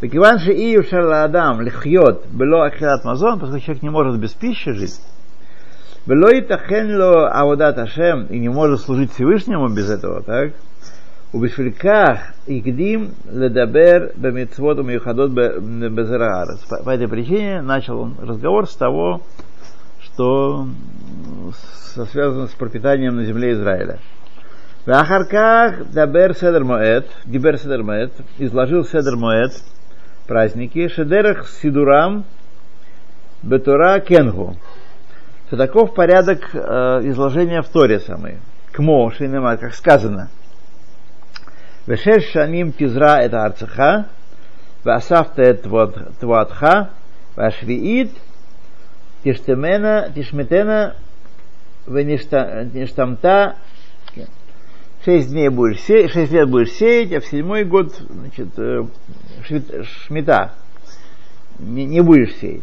Покиван 0.00 0.38
же 0.38 0.54
и 0.54 0.76
адам 0.76 1.60
лихьет 1.60 2.26
было 2.30 2.66
ахилат 2.66 3.04
мазон, 3.04 3.40
поскольку 3.40 3.64
человек 3.64 3.82
не 3.82 3.90
может 3.90 4.20
без 4.20 4.32
пищи 4.32 4.72
жить. 4.72 5.00
Было 6.06 6.32
и 6.32 6.42
тахенло 6.42 7.28
аводат 7.30 7.78
ашем, 7.78 8.26
и 8.26 8.38
не 8.38 8.48
может 8.48 8.80
служить 8.82 9.12
Всевышнему 9.12 9.68
без 9.68 9.90
этого, 9.90 10.22
так? 10.22 10.52
У 11.34 11.38
Убешвильках 11.38 12.20
Игдим 12.46 13.10
Ледабер 13.28 14.12
Бамитсвот 14.14 14.78
Умюхадот 14.78 15.32
Безераарес. 15.32 16.60
По 16.84 16.90
этой 16.90 17.08
причине 17.08 17.60
начал 17.60 18.02
он 18.02 18.14
разговор 18.22 18.68
с 18.68 18.76
того, 18.76 19.20
что 20.00 20.68
связано 22.12 22.46
с 22.46 22.52
пропитанием 22.52 23.16
на 23.16 23.24
земле 23.24 23.54
Израиля. 23.54 23.98
Ахарках 24.86 25.90
Дабер 25.92 26.34
Седер 26.34 26.62
Моэт, 26.62 27.08
Гибер 27.26 27.58
Седер 27.58 27.82
Моэт, 27.82 28.12
изложил 28.38 28.84
Седер 28.84 29.16
Моэт 29.16 29.60
праздники 30.28 30.86
Шедерах 30.86 31.48
Сидурам 31.48 32.26
Бетура 33.42 33.98
Кенгу. 33.98 34.54
Таков 35.50 35.94
порядок 35.94 36.50
э, 36.52 36.58
изложения 37.08 37.60
в 37.60 37.68
Торе 37.68 37.98
самой. 37.98 38.36
Кмо, 38.72 39.10
Шинемар, 39.10 39.56
как 39.56 39.74
сказано– 39.74 40.28
Вешеш 41.86 42.30
шаним 42.30 42.72
тизра 42.72 43.20
это 43.20 43.44
арцеха, 43.44 44.06
васафта 44.84 45.54
твуатха, 45.54 46.90
вашвиит, 47.36 48.10
тиштемена, 49.22 50.10
тишметена, 50.14 50.94
веништамта, 51.86 53.56
шесть 55.04 55.30
дней 55.30 55.50
будешь 55.50 55.80
сеять, 55.82 56.12
шесть 56.12 56.32
лет 56.32 56.48
будешь 56.48 56.72
сеять, 56.72 57.12
а 57.12 57.20
в 57.20 57.26
седьмой 57.26 57.64
год, 57.64 57.94
значит, 58.08 58.48
шмета 60.06 60.52
не, 61.58 61.84
не 61.84 62.00
будешь 62.00 62.34
сеять. 62.36 62.62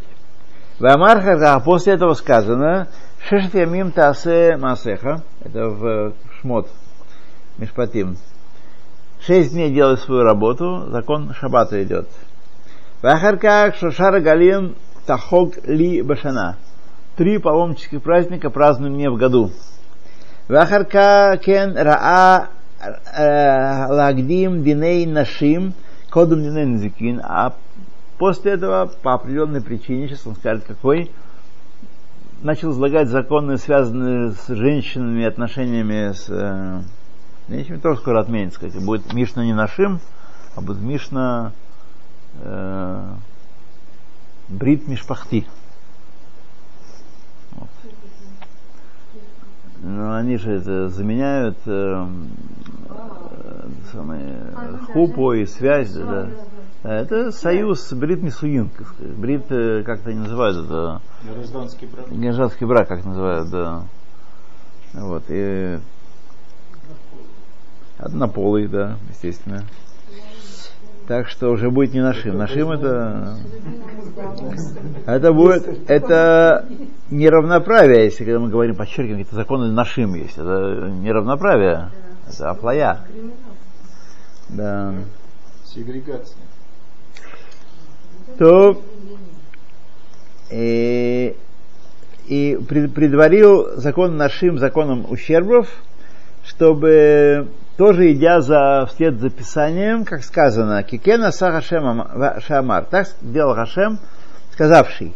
В 0.79 0.85
Амарха, 0.85 1.59
после 1.63 1.93
этого 1.93 2.15
сказано, 2.15 2.87
Шешет 3.27 3.53
ямим 3.53 3.91
тасе 3.91 4.57
масеха, 4.57 5.21
это 5.43 5.69
в 5.69 6.13
шмот, 6.39 6.67
мишпатим, 7.59 8.17
Шесть 9.25 9.53
дней 9.53 9.71
делай 9.71 9.97
свою 9.97 10.23
работу, 10.23 10.87
закон 10.89 11.31
шаббата 11.35 11.83
идет. 11.83 12.07
Вахарках 13.03 13.75
Шошара 13.75 14.19
Галим 14.19 14.75
Тахок 15.05 15.63
Ли 15.67 16.01
Башана. 16.01 16.57
Три 17.17 17.37
паломнических 17.37 18.01
праздника 18.01 18.49
празднуем 18.49 18.95
мне 18.95 19.11
в 19.11 19.17
году. 19.17 19.51
Вахарка 20.47 21.39
Кен 21.39 21.77
Раа 21.77 22.49
э, 23.15 23.85
Лагдим 23.89 24.63
Диней 24.63 25.05
Нашим 25.05 25.75
Кодум 26.09 26.41
Диней 26.41 26.65
Нзикин. 26.65 27.21
А 27.23 27.53
после 28.17 28.53
этого, 28.53 28.91
по 29.03 29.13
определенной 29.13 29.61
причине, 29.61 30.07
сейчас 30.07 30.25
он 30.25 30.35
скажет 30.35 30.63
какой, 30.65 31.11
начал 32.41 32.71
излагать 32.71 33.07
законы, 33.07 33.59
связанные 33.59 34.31
с 34.31 34.47
женщинами, 34.47 35.25
отношениями 35.25 36.11
с 36.11 36.25
э, 36.27 36.81
Нечем 37.51 37.81
тоже 37.81 37.99
скоро 37.99 38.21
отменится, 38.21 38.59
кстати. 38.59 38.81
Будет 38.81 39.13
Мишна 39.13 39.43
не 39.43 39.53
нашим, 39.53 39.99
а 40.55 40.61
будет 40.61 40.81
Мишна 40.81 41.51
э, 42.39 43.13
Брит 44.47 44.87
Мишпахти. 44.87 45.45
Вот. 47.51 47.69
Но 49.81 50.15
они 50.15 50.37
же 50.37 50.53
это 50.53 50.87
заменяют 50.87 51.57
э, 51.65 52.07
э, 52.89 53.67
самые, 53.91 54.53
хупу 54.93 55.33
и 55.33 55.45
связь. 55.45 55.91
Да, 55.91 56.29
да. 56.83 57.01
Это 57.01 57.33
союз 57.33 57.91
Брит 57.91 58.23
Мисуин. 58.23 58.69
Брит, 58.97 59.51
э, 59.51 59.83
как-то 59.83 60.11
они 60.11 60.19
называют 60.19 60.65
это. 60.65 61.01
Гражданский 61.23 61.85
брак. 61.85 62.05
Гражданский 62.09 62.65
брак, 62.65 62.87
как 62.87 63.03
называют, 63.03 63.49
да. 63.49 63.83
Вот. 64.93 65.23
И 65.27 65.79
Однополый, 68.01 68.67
да, 68.67 68.97
естественно. 69.09 69.63
Так 71.07 71.27
что 71.27 71.51
уже 71.51 71.69
будет 71.69 71.93
не 71.93 72.01
нашим. 72.01 72.37
Нашим 72.37 72.71
это... 72.71 73.37
Это 75.05 75.33
будет... 75.33 75.89
Это 75.89 76.65
неравноправие, 77.11 78.05
если 78.05 78.23
когда 78.23 78.39
мы 78.39 78.49
говорим, 78.49 78.75
подчеркиваем, 78.75 79.19
какие-то 79.19 79.35
законы 79.35 79.71
нашим 79.71 80.15
есть. 80.15 80.37
Это 80.37 80.89
неравноправие. 80.89 81.91
Это 82.27 82.49
афлая. 82.49 83.01
Да. 84.49 84.93
Сегрегация. 85.65 86.37
То 88.39 88.81
и, 90.49 91.35
и 92.27 92.59
предварил 92.67 93.75
закон 93.75 94.17
нашим 94.17 94.57
законом 94.57 95.05
ущербов, 95.09 95.67
чтобы 96.43 97.47
тоже 97.81 98.11
идя 98.11 98.41
за, 98.41 98.85
вслед 98.85 99.19
за 99.19 99.31
Писанием, 99.31 100.05
как 100.05 100.23
сказано, 100.23 100.83
Кикена 100.83 101.31
Сахашем 101.31 102.05
Шамар, 102.45 102.85
так 102.85 103.07
сделал 103.23 103.55
Хашем, 103.55 103.97
сказавший, 104.53 105.15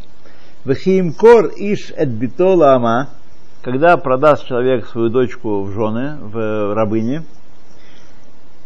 Вахиим 0.63 1.13
кор 1.13 1.51
иш 1.55 1.93
эт 1.95 2.09
битола 2.09 2.73
ама, 2.73 3.09
когда 3.61 3.97
продаст 3.97 4.47
человек 4.47 4.87
свою 4.87 5.09
дочку 5.09 5.61
в 5.61 5.73
жены, 5.73 6.17
в 6.19 6.73
рабыне, 6.73 7.21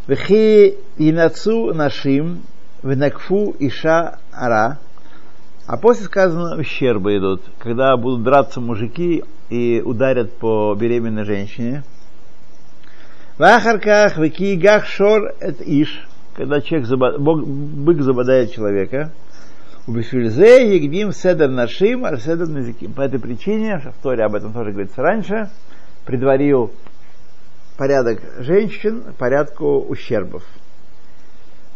Вахи 0.07 0.77
инацу 0.97 1.73
нашим, 1.73 2.43
венакфу 2.81 3.53
иша 3.59 4.19
ара, 4.31 4.77
а 5.67 5.75
после 5.75 6.05
сказано, 6.05 6.57
ущербы 6.57 7.17
идут, 7.17 7.41
когда 7.59 7.97
будут 7.97 8.23
драться 8.23 8.61
мужики 8.61 9.25
и 9.49 9.81
ударят 9.83 10.37
по 10.37 10.73
беременной 10.73 11.25
женщине– 11.25 11.83
Вахарках 13.39 14.17
векигах 14.17 14.85
шор 14.85 15.33
эт 15.39 15.61
иш, 15.61 16.05
когда 16.35 16.59
человек 16.59 16.87
забод, 16.87 17.19
Бог, 17.21 17.47
бык 17.47 18.01
забодает 18.01 18.51
человека. 18.51 19.13
У 19.87 19.93
Бешвильзе 19.93 20.75
егдим 20.75 21.13
седер 21.13 21.47
нашим, 21.47 22.03
а 22.03 22.17
седер 22.17 22.49
назиким. 22.49 22.91
По 22.91 22.99
этой 22.99 23.17
причине, 23.17 23.79
в 23.79 24.03
Торе 24.03 24.25
об 24.25 24.35
этом 24.35 24.51
тоже 24.51 24.71
говорится 24.71 25.01
раньше, 25.01 25.49
предварил 26.05 26.73
порядок 27.77 28.19
женщин 28.39 29.03
порядку 29.17 29.85
ущербов. 29.87 30.43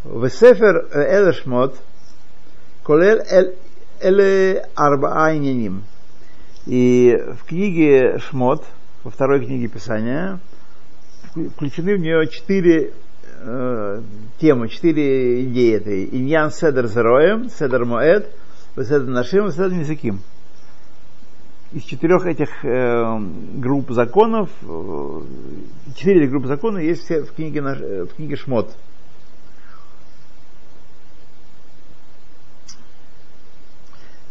В 0.03 0.29
Сефер 0.29 0.89
Элешмот 0.93 1.77
колел 2.83 3.21
эле 4.01 4.65
арбаайняним. 4.75 5.83
И 6.65 7.17
в 7.39 7.45
книге 7.45 8.19
Шмот, 8.19 8.65
во 9.05 9.11
второй 9.11 9.45
книге 9.45 9.69
Писания, 9.69 10.39
включены 11.33 11.95
в 11.95 11.99
нее 11.99 12.27
четыре 12.27 12.93
э, 13.41 14.01
темы, 14.39 14.69
четыре 14.69 15.43
идеи 15.45 15.75
этой. 15.75 16.05
Иньян 16.05 16.51
Седер 16.51 16.87
Зероем, 16.87 17.49
Седер 17.49 17.85
Моэд, 17.85 18.29
Седер 18.75 19.05
Нашим, 19.05 19.51
Седер 19.51 19.71
Низаким. 19.71 20.19
Из 21.71 21.83
четырех 21.83 22.25
этих 22.27 22.63
э, 22.63 23.19
групп 23.55 23.89
законов, 23.91 24.49
э, 24.61 25.21
четыре 25.95 26.27
группы 26.27 26.47
законов 26.47 26.81
есть 26.81 27.03
все 27.03 27.23
в 27.23 27.33
книге, 27.33 27.61
э, 27.61 28.03
в 28.03 28.15
книге 28.15 28.35
Шмот. 28.35 28.75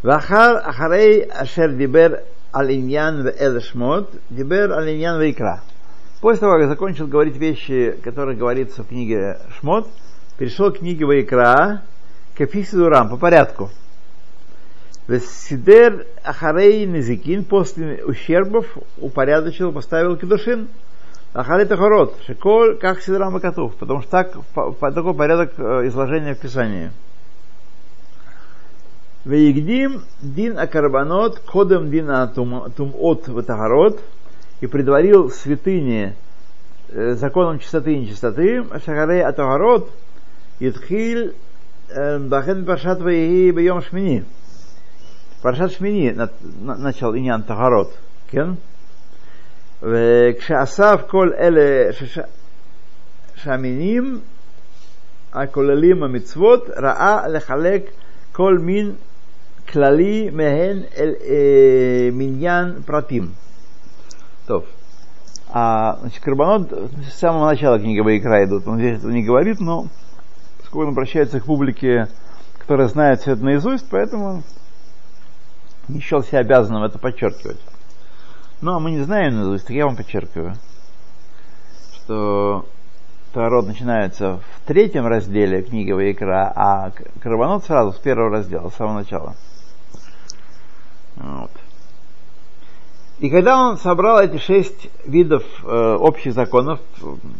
Вахар 0.02 0.56
Ахарей 0.64 1.22
Ашер 1.22 1.74
Дибер 1.74 2.22
Алиньян 2.52 3.26
Эль 3.26 3.60
Шмот, 3.60 4.10
Дибер 4.30 4.72
Алиньян 4.72 5.20
Вейкра. 5.20 5.62
После 6.22 6.38
того, 6.38 6.56
как 6.56 6.68
закончил 6.68 7.08
говорить 7.08 7.36
вещи, 7.36 7.98
которые 8.00 8.38
говорится 8.38 8.84
в 8.84 8.86
книге 8.86 9.40
Шмот, 9.58 9.88
перешел 10.38 10.70
к 10.70 10.78
книге 10.78 11.04
Вайкра, 11.04 11.82
к 12.36 12.40
Эфисидурам, 12.40 13.08
по 13.08 13.16
порядку. 13.16 13.70
Сидер 15.08 16.06
Ахарей 16.22 16.86
Незикин 16.86 17.44
после 17.44 18.04
ущербов 18.04 18.66
упорядочил, 18.98 19.72
поставил 19.72 20.16
кедушин. 20.16 20.68
Ахарей 21.34 21.66
Тахарот, 21.66 22.14
Шиколь, 22.24 22.78
как 22.78 23.02
Сидрам 23.02 23.40
Котов, 23.40 23.74
потому 23.74 24.02
что 24.02 24.10
так, 24.12 24.36
по, 24.54 24.92
такой 24.92 25.14
порядок 25.14 25.54
э, 25.58 25.88
изложения 25.88 26.36
в 26.36 26.38
Писании. 26.38 26.92
Вейгдим 29.24 30.02
дин 30.20 30.56
акарбанот, 30.56 31.40
кодем 31.40 31.90
дин 31.90 32.08
тумот 32.32 33.26
ватахарот, 33.26 34.00
и 34.61 34.67
предварил 34.67 35.29
святыни 35.31 36.13
э, 36.89 37.13
законом 37.15 37.59
чистоты 37.59 37.93
и 37.93 37.99
нечистоты, 37.99 38.63
Шахарей 38.85 39.23
Атагарот, 39.23 39.91
Итхиль 40.59 41.35
э, 41.89 42.19
Бахен 42.19 42.65
Паршат 42.65 43.01
Ваиги 43.01 43.51
Бьем 43.51 43.81
Шмини. 43.81 44.25
Паршат 45.41 45.73
Шмини 45.73 46.15
начал 46.61 47.13
Иньян 47.13 47.43
Тагарот. 47.43 47.93
Кен? 48.31 48.57
וכשאסף 49.83 51.01
כל 51.07 51.31
אלה 51.39 51.89
שהמינים 53.35 54.19
הכוללים 55.33 56.03
המצוות, 56.03 56.69
ראה 56.77 57.27
לחלק 57.27 57.81
כל 58.31 58.57
מין 58.57 58.91
כללי 59.69 60.29
מהן 60.33 60.77
אל 60.97 61.13
אה, 61.27 62.09
מניין 62.13 62.73
פרטים. 62.85 63.40
То. 64.46 64.64
А, 65.48 65.98
значит, 66.00 66.22
Карбонот 66.22 66.72
с 67.10 67.18
самого 67.18 67.46
начала 67.46 67.78
книги 67.78 68.00
Ваикра 68.00 68.44
идут. 68.44 68.66
Он 68.66 68.78
здесь 68.78 68.98
этого 68.98 69.10
не 69.10 69.22
говорит, 69.22 69.60
но 69.60 69.86
поскольку 70.58 70.86
он 70.86 70.92
обращается 70.92 71.40
к 71.40 71.44
публике, 71.44 72.08
которая 72.58 72.88
знает 72.88 73.20
все 73.20 73.32
это 73.32 73.44
наизусть, 73.44 73.86
поэтому 73.90 74.42
не 75.88 76.00
счел 76.00 76.22
себя 76.22 76.38
обязанным 76.38 76.82
это 76.82 76.98
подчеркивать. 76.98 77.60
Ну, 78.62 78.74
а 78.74 78.80
мы 78.80 78.92
не 78.92 79.02
знаем 79.02 79.36
наизусть, 79.36 79.66
так 79.66 79.76
я 79.76 79.86
вам 79.86 79.96
подчеркиваю, 79.96 80.54
что 81.94 82.66
Таарот 83.32 83.66
начинается 83.66 84.38
в 84.38 84.66
третьем 84.66 85.06
разделе 85.06 85.62
книги 85.62 85.90
Ваикра, 85.90 86.52
а 86.54 86.92
Карбонот 87.20 87.64
сразу 87.64 87.92
с 87.92 87.98
первого 87.98 88.30
раздела, 88.30 88.70
с 88.70 88.74
самого 88.74 89.00
начала. 89.00 89.34
Вот. 91.16 91.50
И 93.18 93.30
когда 93.30 93.68
он 93.68 93.78
собрал 93.78 94.20
эти 94.20 94.38
шесть 94.38 94.90
видов 95.06 95.44
э, 95.64 95.66
общих 95.66 96.34
законов, 96.34 96.80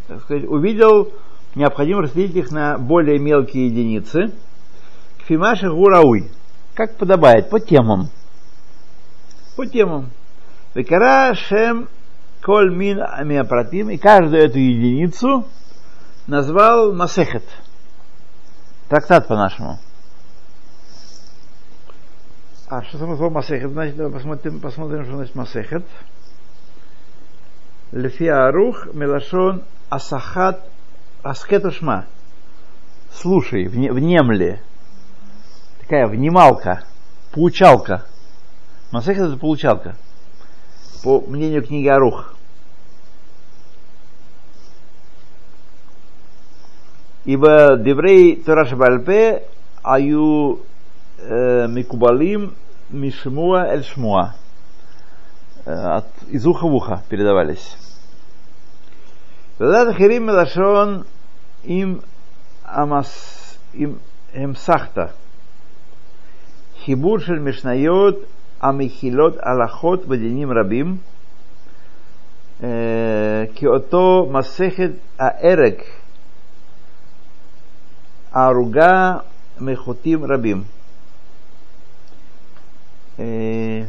так 0.07 0.21
сказать, 0.21 0.45
увидел 0.45 1.13
необходимо 1.55 2.03
разделить 2.03 2.35
их 2.37 2.51
на 2.51 2.79
более 2.79 3.19
мелкие 3.19 3.67
единицы. 3.67 4.33
Кфимаши 5.19 5.71
гурауй, 5.71 6.31
как 6.75 6.97
подобает, 6.97 7.51
по 7.51 7.61
темам. 7.61 8.09
По 9.57 9.67
темам. 9.67 10.11
Векара 10.75 11.35
шем 11.35 11.89
коль 12.43 12.75
мин 12.75 13.01
амиапратим, 13.03 13.91
и 13.91 13.99
каждую 13.99 14.43
эту 14.43 14.59
единицу 14.59 15.47
назвал 16.27 16.93
Масехет. 16.93 17.45
Трактат 18.89 19.29
по-нашему. 19.29 19.79
А 22.75 22.83
что 22.85 22.97
само 22.97 23.17
слово 23.17 23.29
Масехет? 23.29 23.71
Значит, 23.71 23.97
давай 23.97 24.11
посмотрим, 24.11 24.59
посмотрим, 24.59 25.05
что 25.05 25.17
значит 25.17 25.35
Масехет. 25.35 25.85
Лефи 27.91 28.25
Арух 28.25 28.87
Мелашон 28.95 29.63
Асахат 29.91 30.67
Аскет 31.23 31.67
Ушма. 31.67 32.07
Слушай, 33.13 33.69
внемли. 33.69 34.59
Такая 35.83 36.07
внималка, 36.07 36.85
получалка. 37.35 38.07
Масехет 38.91 39.25
это 39.25 39.37
получалка. 39.37 39.95
По 41.05 41.21
мнению 41.21 41.63
книги 41.67 41.89
Арух. 41.89 42.35
Ибо 47.27 47.77
Деврей 47.77 48.37
Тораш 48.37 48.73
Бальпе 48.73 49.43
аю 49.83 50.63
Э, 51.25 51.69
Микубалим 51.69 52.55
Мишмуа 52.91 53.69
Эль 53.69 53.85
Шмуа. 53.85 54.35
Э, 55.65 55.99
от, 55.99 56.07
из 56.29 56.45
уха 56.45 56.67
в 56.67 56.75
ухо 56.75 57.03
передавались. 57.09 57.77
Вадат 59.59 59.95
Хирим 59.95 60.27
Мелашон 60.27 61.07
им 61.63 62.03
Амас 62.65 63.57
им 63.73 64.01
Эмсахта. 64.33 65.13
Хибур 66.81 67.23
шель 67.23 67.39
Мишнайот 67.39 68.27
Амихилот 68.59 69.39
Аллахот 69.41 70.07
Вадиним 70.07 70.51
Рабим. 70.51 70.99
Э, 72.59 73.47
Киото 73.55 74.27
Масехет 74.29 74.99
Аэрег. 75.19 75.85
Аруга 78.33 79.25
Мехутим 79.61 80.25
Рабим. 80.25 80.67
Э, 83.19 83.85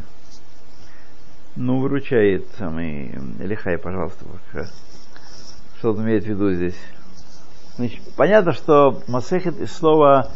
ну, 1.56 1.80
выручает 1.80 2.46
самый 2.58 3.16
Лихай, 3.40 3.78
пожалуйста, 3.78 4.26
что 5.78 5.92
он 5.92 6.04
имеет 6.04 6.26
в 6.26 6.28
виду 6.28 6.52
здесь. 6.52 6.76
Значит, 7.78 8.02
понятно, 8.18 8.52
что 8.52 9.02
масехет 9.08 9.60
из 9.60 9.72
слова, 9.72 10.30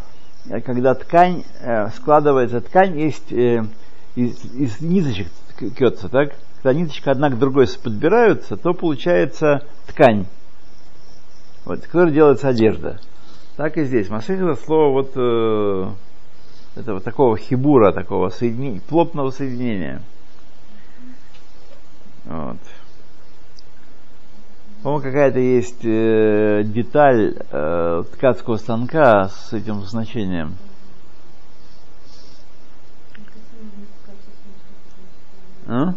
э, 0.50 0.62
когда 0.62 0.93
ткань 0.93 1.43
э, 1.62 1.89
складывается, 1.89 2.62
ткань 2.62 2.97
есть 2.97 3.32
из, 3.32 3.76
из 4.15 4.80
ниточек 4.80 5.28
кется, 5.76 6.08
так? 6.08 6.34
Когда 6.63 6.80
ниточка 6.80 7.12
одна 7.12 7.30
к 7.30 7.38
другой 7.38 7.67
подбираются, 7.84 8.56
то 8.56 8.73
получается 8.73 9.63
ткань, 9.88 10.26
вот, 11.65 11.86
которой 11.86 12.13
делается 12.13 12.47
одежда. 12.47 13.00
Так 13.58 13.78
и 13.78 13.84
здесь. 13.84 14.10
Масехет 14.10 14.43
это 14.43 14.63
слово 14.63 14.91
вот 14.93 15.97
этого 16.77 16.99
такого 16.99 17.37
хибура, 17.37 17.91
такого 17.91 18.29
соединения, 18.29 18.81
плотного 18.81 19.31
соединения. 19.31 20.01
Вот. 22.25 22.57
По-моему, 24.83 25.03
какая-то 25.03 25.39
есть 25.39 25.83
э, 25.83 26.63
деталь 26.63 27.35
э, 27.51 28.03
ткацкого 28.13 28.57
станка 28.57 29.29
с 29.29 29.53
этим 29.53 29.81
значением. 29.81 30.55
А? 35.67 35.93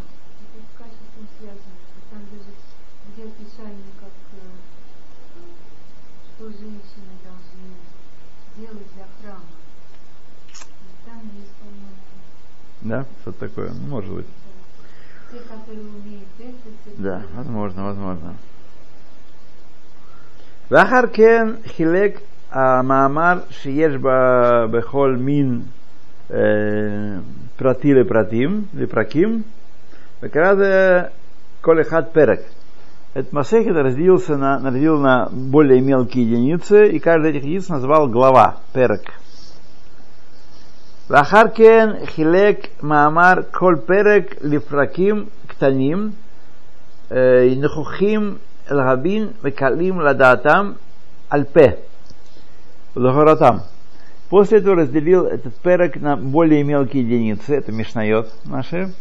Да, 12.81 13.05
что-то 13.21 13.47
такое, 13.47 13.71
может 13.87 14.13
быть. 14.13 14.25
Да, 16.97 17.21
возможно, 17.35 17.85
возможно. 17.85 18.33
ואחר 20.71 21.07
כן 21.13 21.47
חילק 21.65 22.19
המאמר 22.51 23.39
שיש 23.49 23.93
בכל 24.71 25.15
מין 25.19 25.61
פרטי 27.55 27.93
לפרטים, 27.93 28.65
לפרקים, 28.73 29.41
וקרא 30.23 30.55
זה 30.55 31.01
כל 31.61 31.81
אחד 31.81 32.03
פרק. 32.11 32.39
Этот 33.15 33.31
Масехет 33.31 33.77
разделился 33.77 34.35
на, 34.35 34.59
разделил 34.61 34.99
на 34.99 35.29
более 35.31 35.79
мелкие 35.79 36.25
единицы, 36.25 36.89
и 36.89 36.99
каждый 36.99 37.31
из 37.31 37.35
этих 37.35 37.45
единиц 37.45 37.69
назвал 37.69 38.09
глава, 38.09 38.57
перек. 38.73 39.13
ואחר 41.09 41.43
כן 41.55 41.89
חילק 42.05 42.67
מאמר 42.83 43.33
כל 43.51 43.75
פרק 43.85 44.35
לפרקים 44.41 45.25
קטנים, 45.47 46.11
נכוחים 47.61 48.37
להבין 48.71 49.27
וקלים 49.43 50.01
לדעתם 50.01 50.71
על 51.29 51.43
פה, 51.43 51.67
ולהורתם. 52.95 53.57
После 54.29 54.57
этого 54.57 54.75
разделил 54.75 55.25
этот 55.25 55.55
перек 55.57 55.97
на 55.97 56.17
более 56.17 56.63
мелкие 56.63 57.03
единицы, 57.03 57.55
это 57.55 57.71
мишнает 57.71 58.27
наши, 58.43 58.91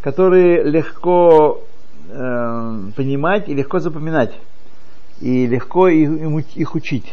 которые 0.00 0.62
легко 0.62 1.62
э, 2.08 2.90
понимать 2.96 3.48
и 3.48 3.54
легко 3.54 3.78
запоминать, 3.78 4.32
и 5.20 5.46
легко 5.46 5.88
их, 5.88 6.56
их 6.56 6.74
учить. 6.74 7.12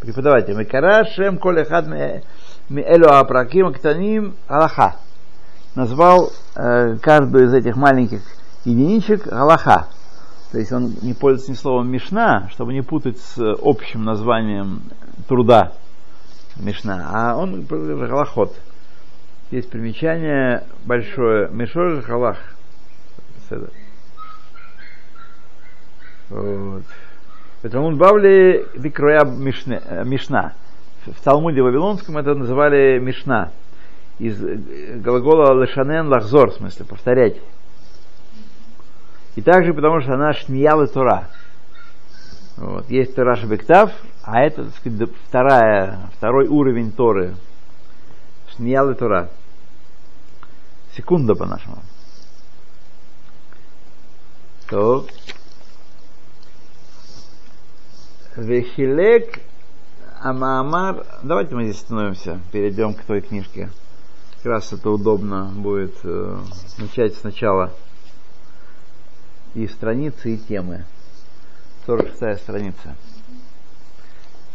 Преподаватель. 0.00 0.54
Мекара 0.54 1.04
шем 1.04 1.38
коль 1.38 1.62
эхад 1.62 1.86
Элю 2.79 3.11
Апраким 3.11 3.67
Актаним 3.67 4.35
Аллаха. 4.47 4.95
Назвал 5.75 6.31
э, 6.55 6.97
каждую 7.01 7.45
из 7.45 7.53
этих 7.53 7.75
маленьких 7.75 8.21
единичек 8.65 9.31
Аллаха. 9.31 9.87
То 10.51 10.59
есть 10.59 10.71
он 10.71 10.95
не 11.01 11.13
пользуется 11.13 11.51
ни 11.51 11.55
словом 11.55 11.89
Мишна, 11.89 12.49
чтобы 12.51 12.73
не 12.73 12.81
путать 12.81 13.19
с 13.19 13.37
общим 13.61 14.03
названием 14.03 14.81
труда 15.27 15.73
Мишна, 16.57 17.07
а 17.09 17.37
он 17.37 17.63
Галахот. 17.63 18.53
Есть 19.49 19.69
примечание 19.69 20.63
большое. 20.85 21.49
Мишор 21.49 22.01
Галах. 22.01 22.37
Вот. 26.29 26.83
Это 27.61 27.79
он 27.79 27.97
бавли 27.97 28.65
дикроя 28.77 29.23
Мишна 29.25 30.53
в 31.05 31.23
Талмуде 31.23 31.61
Вавилонском 31.61 32.17
это 32.17 32.35
называли 32.35 32.99
Мишна. 32.99 33.51
Из 34.19 34.39
глагола 35.01 35.59
лешанен 35.59 36.07
лахзор, 36.07 36.51
в 36.51 36.55
смысле, 36.55 36.85
повторять. 36.85 37.37
И 39.35 39.41
также 39.41 39.73
потому, 39.73 40.01
что 40.01 40.13
она 40.13 40.33
шниял 40.33 40.83
и 40.83 40.87
Тора. 40.87 41.29
Вот. 42.57 42.89
Есть 42.89 43.15
Тора 43.15 43.35
Шабектав, 43.35 43.91
а 44.23 44.41
это, 44.41 44.65
так 44.65 44.75
сказать, 44.75 45.09
вторая, 45.27 46.11
второй 46.17 46.47
уровень 46.47 46.91
Торы. 46.91 47.35
Шниял 48.55 48.91
и 48.91 48.93
Тора. 48.93 49.29
Секунда 50.95 51.33
по-нашему. 51.33 51.77
То. 54.69 55.07
Вехилек 58.35 59.39
Амаамар. 60.23 61.03
Давайте 61.23 61.55
мы 61.55 61.63
здесь 61.63 61.81
остановимся, 61.81 62.39
перейдем 62.51 62.93
к 62.93 63.03
той 63.03 63.21
книжке. 63.21 63.71
Как 64.37 64.45
раз 64.45 64.71
это 64.71 64.91
удобно 64.91 65.51
будет 65.55 65.95
э, 66.03 66.37
начать 66.77 67.15
сначала 67.15 67.73
и 69.55 69.67
страницы, 69.67 70.35
и 70.35 70.37
темы. 70.37 70.85
46 71.87 72.39
страница. 72.39 72.95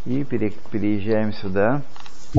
И 0.05 0.23
пере, 0.23 0.53
переезжаем 0.71 1.33
сюда. 1.33 1.83